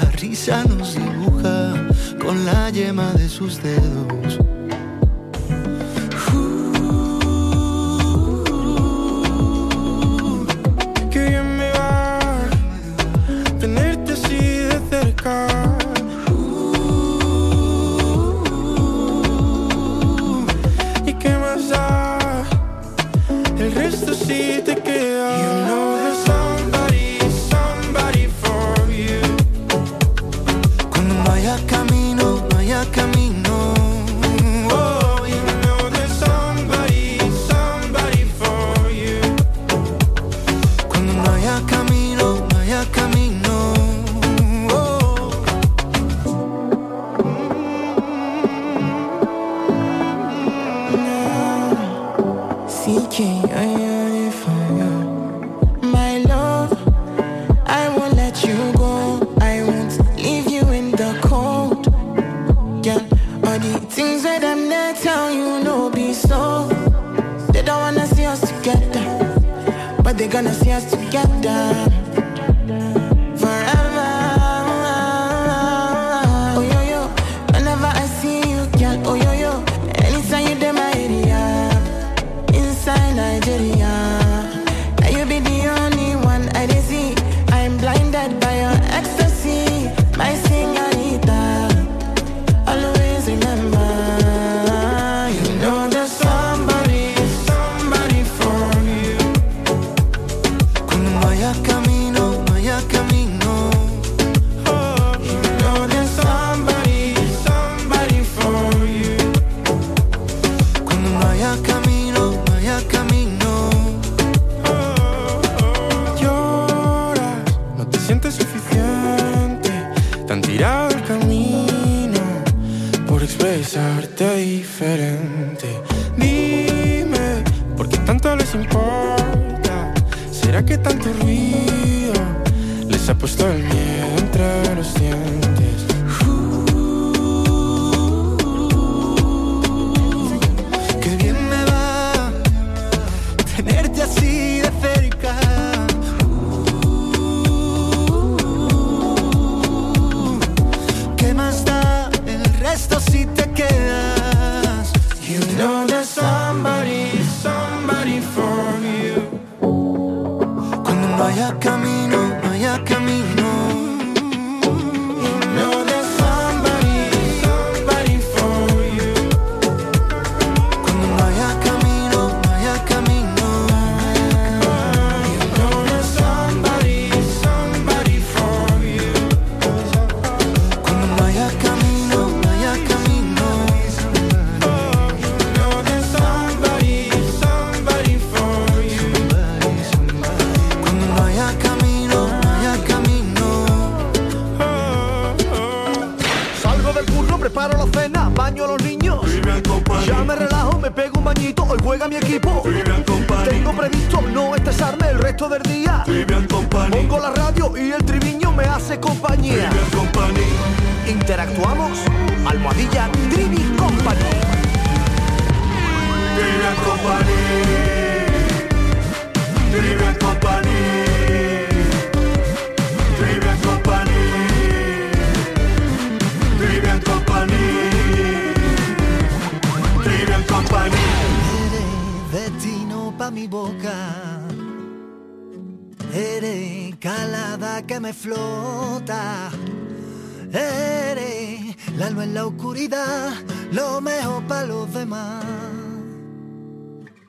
la 0.00 0.10
risa 0.12 0.64
nos 0.64 0.94
dibuja 0.94 1.86
con 2.24 2.46
la 2.46 2.70
yema 2.70 3.12
de 3.12 3.28
sus 3.28 3.62
dedos. 3.62 4.38
breathe 24.38 24.77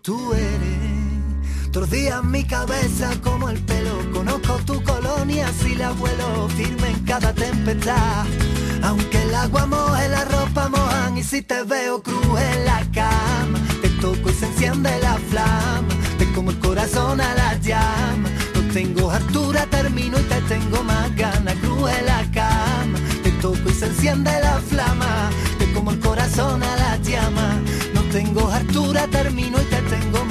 Tú 0.02 0.34
eres 0.34 1.72
todos 1.74 1.90
días 1.90 2.24
mi 2.24 2.46
cabeza 2.46 3.12
como 3.22 3.50
el 3.50 3.60
pelo. 3.60 4.00
Conozco 4.14 4.54
tu 4.66 4.82
colonia 4.84 5.52
si 5.62 5.76
la 5.76 5.92
vuelo 5.92 6.48
firme 6.56 6.92
en 6.92 7.04
cada 7.04 7.34
tempestad. 7.34 8.26
Aunque 8.82 9.22
el 9.22 9.36
agua 9.36 9.66
moje, 9.66 10.08
la 10.08 10.24
ropa 10.24 10.70
mojan 10.70 11.18
y 11.18 11.24
si 11.24 11.42
te 11.42 11.64
veo 11.64 12.02
cruz 12.02 12.40
en 12.40 12.66
la 12.66 12.80
cama, 12.94 13.60
te 13.82 13.90
toco 14.02 14.30
y 14.30 14.34
se 14.34 14.46
enciende 14.46 14.90
la 15.02 15.16
flama. 15.30 15.94
Te 16.18 16.32
como 16.32 16.52
el 16.52 16.60
corazón 16.60 17.20
a 17.20 17.36
la 17.36 17.58
llama. 17.58 18.30
No 18.56 18.74
tengo 18.74 19.12
altura, 19.12 19.66
termino 19.66 20.18
y 20.18 20.24
te 20.24 20.42
tengo 20.44 20.82
más 20.84 21.14
ganas. 21.18 21.56
Cruz 21.56 21.92
en 21.92 22.06
la 22.06 22.32
cama, 22.32 23.00
te 23.22 23.32
toco 23.42 23.70
y 23.70 23.74
se 23.74 23.88
enciende 23.88 24.32
la 24.42 24.60
flama. 24.60 25.30
Te 25.58 25.70
como 25.74 25.92
el 25.92 26.00
corazón 26.00 26.64
a 26.64 26.76
la 26.78 26.98
llama. 26.98 27.49
Tengo 28.20 28.50
altura, 28.52 29.08
termino 29.08 29.62
y 29.62 29.64
te 29.64 29.82
tengo 29.84 30.29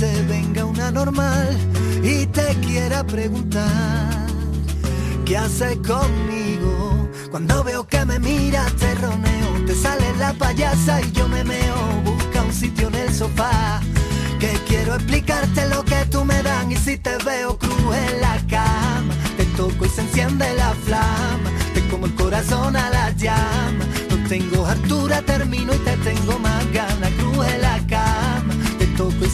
Puede 0.00 0.12
que 0.12 0.20
te 0.20 0.22
venga 0.22 0.64
una 0.64 0.90
normal 0.90 1.56
y 2.02 2.26
te 2.26 2.54
quiera 2.66 3.04
preguntar 3.04 4.26
qué 5.26 5.36
haces 5.36 5.76
conmigo. 5.86 7.08
Cuando 7.30 7.62
veo 7.62 7.86
que 7.86 8.04
me 8.06 8.18
miras 8.18 8.72
te 8.76 8.94
roneo, 8.94 9.64
te 9.66 9.74
sale 9.74 10.06
la 10.18 10.32
payasa 10.32 11.00
y 11.02 11.12
yo 11.12 11.28
me 11.28 11.44
meo. 11.44 11.76
Busca 12.04 12.42
un 12.42 12.52
sitio 12.52 12.88
en 12.88 12.94
el 12.94 13.14
sofá 13.14 13.80
que 14.38 14.52
quiero 14.66 14.94
explicarte 14.94 15.68
lo 15.68 15.84
que 15.84 16.06
tú 16.10 16.24
me 16.24 16.42
dan 16.42 16.72
y 16.72 16.76
si 16.76 16.96
te 16.96 17.16
veo 17.18 17.58
cruz 17.58 17.94
en 17.94 18.20
la 18.22 18.38
cama 18.48 19.12
te 19.36 19.44
toco 19.56 19.84
y 19.84 19.88
se 19.90 20.00
enciende 20.00 20.46
la 20.54 20.72
flama 20.86 21.50
te 21.74 21.86
como 21.88 22.06
el 22.06 22.14
corazón 22.14 22.74
a 22.74 22.88
la 22.88 23.10
llama 23.10 23.84
no 24.08 24.28
tengo 24.28 24.66
altura 24.66 25.20
termino 25.20 25.74
y 25.74 25.78
te 25.78 25.94
tengo 25.98 26.38
más 26.38 26.72
ganas 26.72 27.10
cruz 27.18 27.46
en 27.48 27.59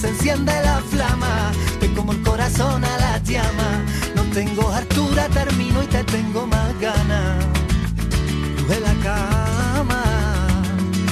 se 0.07 0.13
enciende 0.13 0.53
la 0.63 0.81
flama. 0.89 1.53
Te 1.81 1.93
como 1.93 2.13
el 2.13 2.23
corazón 2.23 2.85
a 2.85 2.99
la 2.99 3.19
llama. 3.19 3.85
No 4.15 4.23
tengo 4.33 4.71
altura 4.73 5.29
termino 5.29 5.83
y 5.83 5.87
te 5.87 6.05
tengo 6.05 6.47
más 6.47 6.79
ganas. 6.81 7.45
En 8.69 8.83
la 8.83 8.95
cama. 9.03 10.03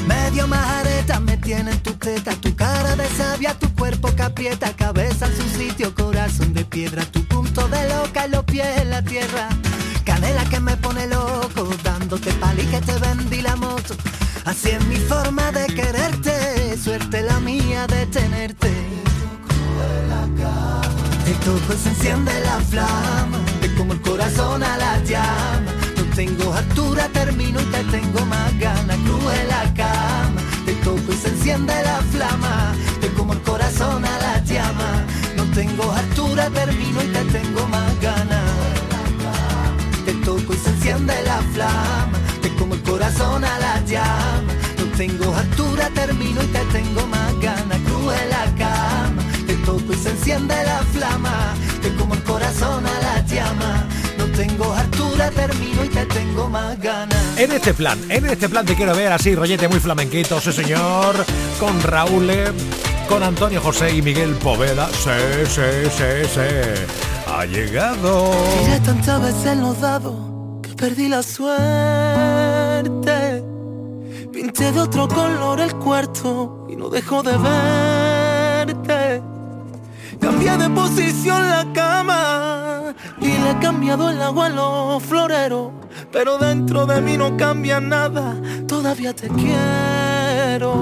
Medio 0.06 0.46
majareta 0.46 1.18
me 1.20 1.36
tiene 1.36 1.72
en 1.72 1.82
tu 1.82 1.92
teta, 1.94 2.32
tu 2.36 2.54
cara 2.54 2.94
de 2.96 3.08
sabia, 3.10 3.54
tu 3.58 3.68
cuerpo 3.74 4.14
que 4.14 4.22
aprieta, 4.22 4.74
cabeza 4.74 5.26
en 5.26 5.36
su 5.36 5.48
sitio, 5.58 5.94
corazón 5.94 6.52
de 6.52 6.64
piedra, 6.64 7.04
tu 7.06 7.24
punto 7.24 7.66
de 7.68 7.88
loca 7.88 8.26
y 8.26 8.30
los 8.30 8.44
pies 8.44 8.66
en 8.82 8.90
la 8.90 9.02
tierra. 9.02 9.48
Canela 10.04 10.44
que 10.44 10.60
me 10.60 10.76
pone 10.76 11.06
loco, 11.06 11.68
dándote 11.82 12.32
pali 12.34 12.64
que 12.66 12.80
te 12.80 12.96
vendí 12.98 13.40
la 13.40 13.56
moto. 13.56 13.94
Así 14.44 14.70
es 14.70 14.84
mi 14.86 14.96
forma 14.96 15.43
Y 21.44 21.76
se 21.76 21.90
enciende 21.90 22.32
la 22.40 22.58
flama, 22.58 23.38
te 23.60 23.74
como 23.74 23.92
el 23.92 24.00
corazón 24.00 24.62
a 24.62 24.78
la 24.78 24.98
llama. 25.04 25.72
No 25.94 26.04
tengo 26.16 26.54
altura, 26.54 27.06
termino 27.12 27.60
y 27.60 27.64
te 27.66 27.84
tengo 27.84 28.24
más 28.24 28.58
ganas. 28.58 28.96
Cruz 29.04 29.24
en 29.42 29.48
la 29.48 29.74
cama, 29.74 30.40
te 30.64 30.72
toco 30.76 31.12
y 31.12 31.16
se 31.16 31.28
enciende 31.28 31.74
la 31.82 32.00
flama. 32.10 32.74
Te 32.98 33.08
como 33.10 33.34
el 33.34 33.42
corazón 33.42 34.06
a 34.06 34.18
la 34.20 34.42
llama. 34.42 35.04
No 35.36 35.44
tengo 35.52 35.92
altura, 35.92 36.48
termino 36.48 37.02
y 37.02 37.08
te 37.08 37.24
tengo 37.24 37.68
más 37.68 38.00
ganas. 38.00 38.50
Te 40.06 40.14
toco 40.24 40.54
y 40.54 40.56
se 40.56 40.70
enciende 40.70 41.14
la 41.24 41.42
flama. 41.52 42.18
Te 42.40 42.54
como 42.54 42.72
el 42.72 42.82
corazón 42.82 43.44
a 43.44 43.58
la 43.58 43.84
llama. 43.84 44.54
No 44.78 44.84
tengo 44.96 45.34
altura, 45.36 45.90
termino 45.90 46.42
y 46.42 46.46
te 46.46 46.64
tengo 46.72 47.06
más 47.06 47.13
y 49.94 49.98
se 49.98 50.10
enciende 50.10 50.54
la 50.64 50.82
flama. 50.92 51.54
Te 51.80 51.94
como 51.94 52.14
el 52.14 52.22
corazón 52.22 52.84
a 52.86 53.00
la 53.00 53.20
llama. 53.26 53.86
No 54.18 54.26
tengo 54.26 54.72
altura, 54.72 55.30
termino 55.30 55.84
y 55.84 55.88
te 55.88 56.04
tengo 56.06 56.48
más 56.48 56.78
ganas. 56.80 57.18
En 57.36 57.52
este 57.52 57.74
plan, 57.74 57.98
en 58.10 58.26
este 58.26 58.48
plan 58.48 58.64
te 58.66 58.74
quiero 58.74 58.94
ver 58.94 59.12
así, 59.12 59.34
rollete 59.34 59.68
muy 59.68 59.80
flamenquito, 59.80 60.40
sí 60.40 60.52
señor, 60.52 61.14
con 61.60 61.80
Raúl, 61.82 62.30
eh, 62.30 62.52
con 63.08 63.22
Antonio 63.22 63.60
José 63.60 63.94
y 63.94 64.02
Miguel 64.02 64.34
Poveda. 64.34 64.88
Sí, 64.88 65.10
sí, 65.46 65.62
sí, 65.90 66.28
sí. 66.34 66.40
Ha 67.26 67.44
llegado. 67.46 68.30
Tiré 68.64 68.80
tantas 68.80 69.22
veces 69.22 69.56
los 69.56 69.80
dados 69.80 70.14
que 70.62 70.74
perdí 70.74 71.08
la 71.08 71.22
suerte. 71.22 71.54
Pinté 74.32 74.72
de 74.72 74.80
otro 74.80 75.06
color 75.08 75.60
el 75.60 75.74
cuarto 75.76 76.66
y 76.68 76.76
no 76.76 76.88
dejo 76.88 77.22
de 77.22 77.36
verte. 77.36 77.93
Cambié 80.24 80.56
de 80.56 80.70
posición 80.70 81.48
la 81.50 81.66
cama 81.74 82.94
y 83.20 83.26
le 83.26 83.50
he 83.50 83.58
cambiado 83.58 84.08
el 84.08 84.22
agua 84.22 84.46
a 84.46 84.48
los 84.48 85.02
floreros. 85.02 85.72
Pero 86.10 86.38
dentro 86.38 86.86
de 86.86 87.02
mí 87.02 87.18
no 87.18 87.36
cambia 87.36 87.78
nada, 87.78 88.34
todavía 88.66 89.14
te 89.14 89.28
quiero. 89.28 90.72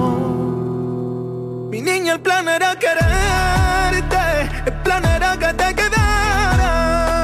Mi 1.69 1.81
niña, 1.81 2.13
el 2.13 2.21
plan 2.21 2.47
era 2.47 2.73
quererte, 2.79 4.49
el 4.65 4.73
plan 4.81 5.03
era 5.03 5.37
que 5.37 5.53
te 5.53 5.75
quedaras. 5.75 7.17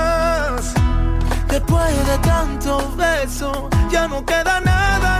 Después 1.48 2.06
de 2.06 2.18
tantos 2.18 2.98
besos, 2.98 3.58
ya 3.90 4.10
no 4.10 4.26
queda 4.26 4.60
nada, 4.60 5.19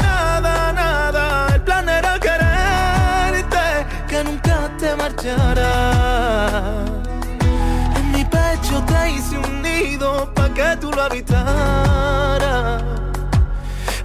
que 10.60 10.78
tú 10.82 10.92
lo 10.92 11.02
habitaras. 11.04 12.84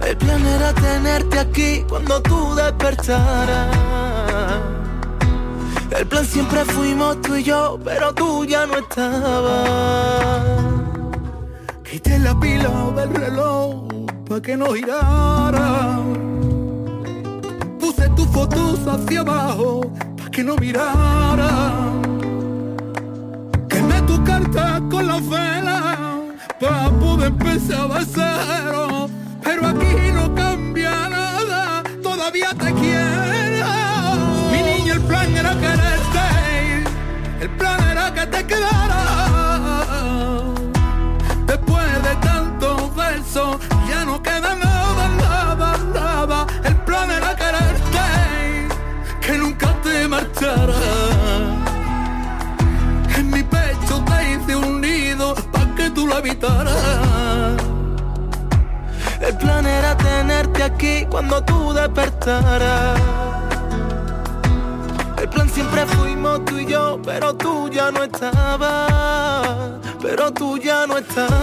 El 0.07 0.15
plan 0.17 0.45
era 0.45 0.73
tenerte 0.73 1.39
aquí 1.39 1.83
cuando 1.89 2.21
tú 2.21 2.55
despertaras. 2.55 3.75
El 5.97 6.05
plan 6.07 6.25
siempre 6.25 6.63
fuimos 6.65 7.21
tú 7.21 7.35
y 7.35 7.43
yo, 7.43 7.77
pero 7.83 8.13
tú 8.13 8.45
ya 8.45 8.65
no 8.65 8.77
estabas. 8.77 10.43
Quité 11.83 12.19
la 12.19 12.33
pila 12.39 12.69
del 12.97 13.13
reloj 13.13 13.87
pa' 14.27 14.41
que 14.41 14.55
no 14.55 14.67
girara. 14.73 15.99
Puse 17.79 18.07
tus 18.15 18.27
fotos 18.27 18.79
hacia 18.87 19.19
abajo 19.21 19.91
pa' 20.17 20.29
que 20.31 20.43
no 20.43 20.55
mirara. 20.55 21.51
Quemé 23.67 24.01
tu 24.03 24.23
carta 24.23 24.81
con 24.89 25.07
la 25.07 25.19
vela 25.19 25.74
pa' 26.65 26.89
poder 26.99 27.27
empezar 27.27 27.87
de 27.93 28.05
cero. 28.05 29.09
Pero 29.43 29.67
aquí 29.67 29.95
no 30.13 30.33
cambia 30.33 31.09
nada, 31.09 31.83
todavía 32.01 32.49
te 32.53 32.73
quiero. 32.73 33.71
Mi 34.51 34.61
niña, 34.69 34.93
el 34.93 35.01
plan 35.01 35.35
era 35.35 35.53
quererte. 35.63 36.25
que 38.13 38.25
te 38.27 38.45
quedaras. 38.45 39.63
Después 41.47 42.03
de 42.07 42.15
tantos 42.29 42.95
besos, 42.95 43.57
ya 43.89 44.05
no 44.05 44.21
queda 44.21 44.55
nada, 44.55 45.03
nada, 45.23 45.77
nada. 45.93 46.47
El 46.63 46.75
plan 46.87 47.09
era 47.11 47.35
quererte, 47.35 48.05
que 49.21 49.37
nunca 49.37 49.67
te 49.83 50.07
marcharas. 50.07 50.84
El 59.19 59.37
plan 59.37 59.65
era 59.65 59.97
tenerte 59.97 60.63
aquí 60.63 61.05
cuando 61.09 61.43
tú 61.43 61.73
despertaras. 61.73 62.99
El 65.17 65.27
plan 65.27 65.49
siempre 65.49 65.85
fuimos 65.85 66.45
tú 66.45 66.57
y 66.57 66.67
yo, 66.67 67.01
pero 67.03 67.35
tú 67.35 67.69
ya 67.69 67.91
no 67.91 68.03
estabas. 68.03 69.71
Pero 70.01 70.31
tú 70.31 70.57
ya 70.57 70.87
no 70.87 70.97
estabas. 70.97 71.35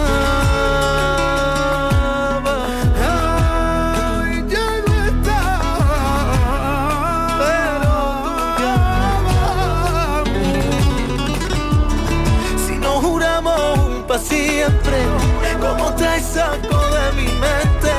De 16.51 17.05
mi 17.15 17.27
mente. 17.43 17.93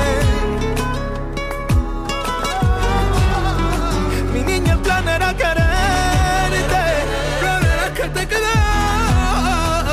Mi 4.33 4.41
niña, 4.43 4.73
el 4.73 4.79
plan 4.79 5.07
era 5.07 5.33
quererte, 5.33 6.83
plan 7.41 7.63
era 7.63 7.93
que 7.93 8.03
te 8.15 8.27
quedaras. 8.27 9.85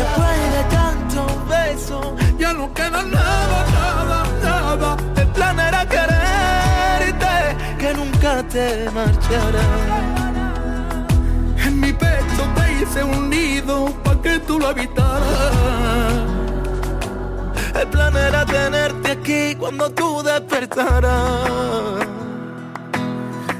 Después 0.00 0.38
de 0.56 0.62
tantos 0.78 1.48
besos, 1.48 2.06
ya 2.38 2.52
no 2.54 2.72
queda 2.72 3.02
nada, 3.02 3.58
nada, 3.78 4.24
nada. 4.42 4.96
el 5.16 5.28
plan 5.28 5.60
era 5.60 5.86
quererte, 5.86 7.56
que 7.78 7.94
nunca 7.94 8.42
te 8.44 8.90
marcharas. 8.90 9.66
En 11.66 11.80
mi 11.80 11.92
pecho 11.92 12.42
te 12.56 12.72
hice 12.72 13.04
un 13.04 13.28
nido 13.28 13.92
para 14.02 14.20
que 14.22 14.38
tú 14.40 14.58
lo 14.58 14.68
habitaras. 14.68 16.21
El 17.74 17.88
plan 17.88 18.16
era 18.16 18.44
tenerte 18.44 19.10
aquí 19.10 19.56
cuando 19.56 19.90
tú 19.90 20.22
despertaras. 20.22 22.06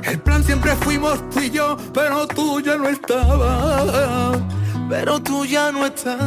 El 0.04 0.20
plan 0.20 0.44
siempre 0.44 0.76
fuimos 0.76 1.28
tú 1.30 1.40
y 1.40 1.50
yo, 1.50 1.76
pero 1.94 2.26
tú 2.26 2.60
ya 2.60 2.76
no 2.76 2.88
estabas. 2.88 4.38
Pero 4.88 5.22
tú 5.22 5.44
ya 5.46 5.72
no 5.72 5.86
estabas. 5.86 6.22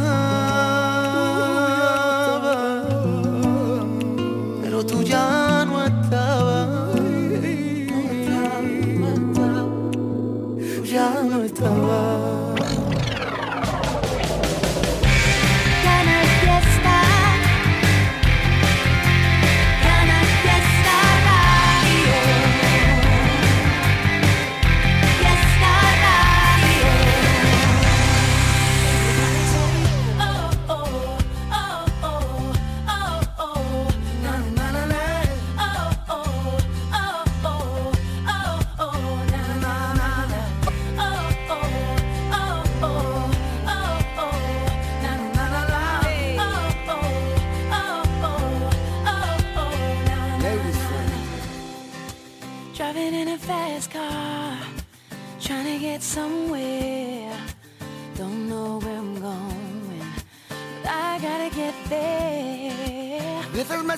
Pero 4.62 4.84
tú 4.84 5.02
ya 5.02 5.64
no 5.64 5.84
estabas. 5.84 6.66
Ya 10.84 11.22
no 11.22 11.42
estabas. 11.42 12.25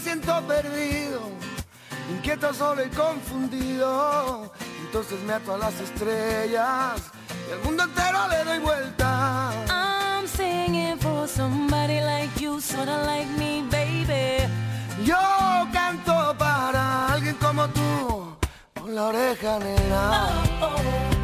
Siento 0.08 0.40
perdido, 0.46 1.20
inquieto, 2.10 2.54
solo 2.54 2.82
y 2.82 2.88
confundido. 2.88 4.50
Entonces 4.86 5.20
me 5.26 5.34
ato 5.34 5.54
a 5.54 5.58
las 5.58 5.78
estrellas 5.80 7.02
y 7.46 7.52
al 7.52 7.60
mundo 7.62 7.82
entero 7.82 8.18
le 8.30 8.44
doy 8.44 8.58
vuelta. 8.58 9.52
I'm 9.68 10.26
singing 10.26 10.98
for 10.98 11.28
somebody 11.28 12.00
like 12.00 12.40
you, 12.40 12.58
sorta 12.58 13.04
like 13.04 13.28
me, 13.38 13.62
baby. 13.70 14.48
Yo 15.04 15.18
canto 15.74 16.34
para 16.38 17.12
alguien 17.12 17.36
como 17.36 17.68
tú, 17.68 18.34
con 18.80 18.94
la 18.94 19.08
oreja 19.08 19.58
negra. 19.58 21.17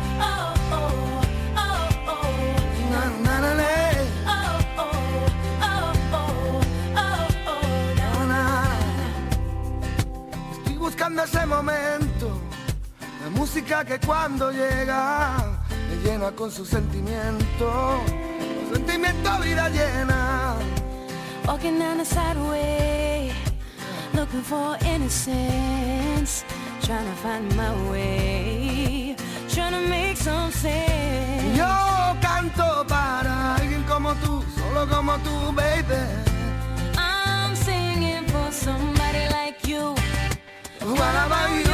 Buscando 10.94 11.24
ese 11.24 11.44
momento, 11.44 12.40
la 13.24 13.30
música 13.30 13.84
que 13.84 13.98
cuando 13.98 14.52
llega 14.52 15.34
me 15.90 15.96
llena 16.08 16.30
con 16.30 16.52
su 16.52 16.64
sentimiento, 16.64 18.00
su 18.68 18.76
sentimiento 18.76 19.38
vida 19.40 19.68
llena. 19.70 20.54
Walking 21.48 21.80
down 21.80 21.98
the 21.98 22.04
sideway, 22.04 23.32
looking 24.12 24.42
for 24.42 24.76
innocence, 24.86 26.44
trying 26.82 27.06
to 27.06 27.16
find 27.22 27.56
my 27.56 27.90
way, 27.90 29.16
trying 29.48 29.72
to 29.72 29.88
make 29.88 30.16
some 30.16 30.52
sense. 30.52 31.58
Yo 31.58 32.16
canto 32.20 32.86
para 32.86 33.56
alguien 33.56 33.82
como 33.88 34.14
tú, 34.14 34.44
solo 34.56 34.86
como 34.86 35.18
tú, 35.18 35.52
baby. 35.56 36.06
I'm 36.96 37.56
singing 37.56 38.24
for 38.28 38.52
somebody 38.52 39.28
like 39.32 39.66
you. 39.66 40.03
What 41.04 41.26
about 41.26 41.68
you? 41.68 41.73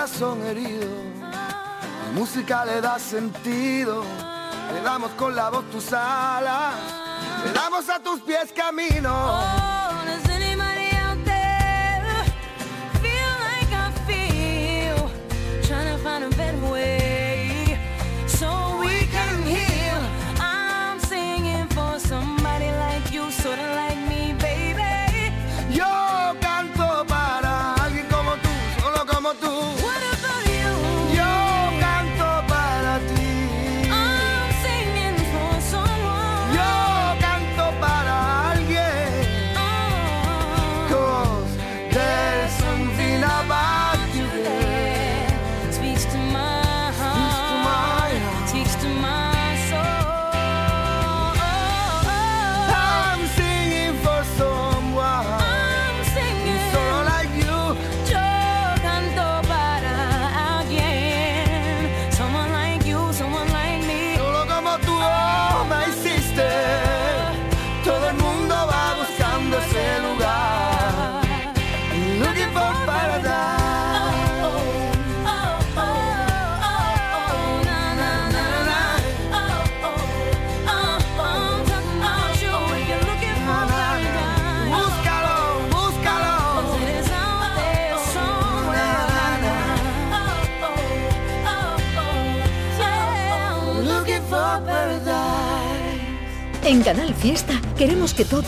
Corazón 0.00 0.42
herido, 0.46 0.86
la 1.20 2.12
música 2.14 2.64
le 2.64 2.80
da 2.80 2.98
sentido. 2.98 4.02
Le 4.72 4.80
damos 4.80 5.10
con 5.12 5.34
la 5.34 5.50
voz 5.50 5.68
tus 5.70 5.92
alas, 5.92 6.74
le 7.44 7.52
damos 7.52 7.86
a 7.90 8.00
tus 8.00 8.20
pies 8.20 8.50
camino. 8.54 9.59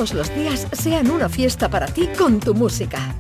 Todos 0.03 0.15
los 0.15 0.35
días 0.35 0.67
sean 0.73 1.13
una 1.13 1.29
fiesta 1.29 1.69
para 1.69 1.87
ti 1.87 2.09
con 2.19 2.41
tu 2.41 2.55
música. 2.55 3.12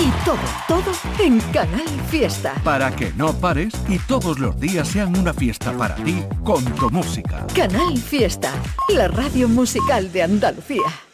Y 0.00 0.10
todo, 0.24 0.38
todo 0.66 0.92
en 1.18 1.38
Canal 1.52 1.86
Fiesta. 2.08 2.54
Para 2.64 2.90
que 2.90 3.12
no 3.16 3.34
pares 3.34 3.74
y 3.86 3.98
todos 3.98 4.38
los 4.38 4.58
días 4.58 4.88
sean 4.88 5.14
una 5.14 5.34
fiesta 5.34 5.72
para 5.72 5.94
ti 5.96 6.24
con 6.42 6.64
tu 6.76 6.88
música. 6.88 7.46
Canal 7.54 7.98
Fiesta, 7.98 8.50
la 8.88 9.08
radio 9.08 9.46
musical 9.46 10.10
de 10.10 10.22
Andalucía. 10.22 11.09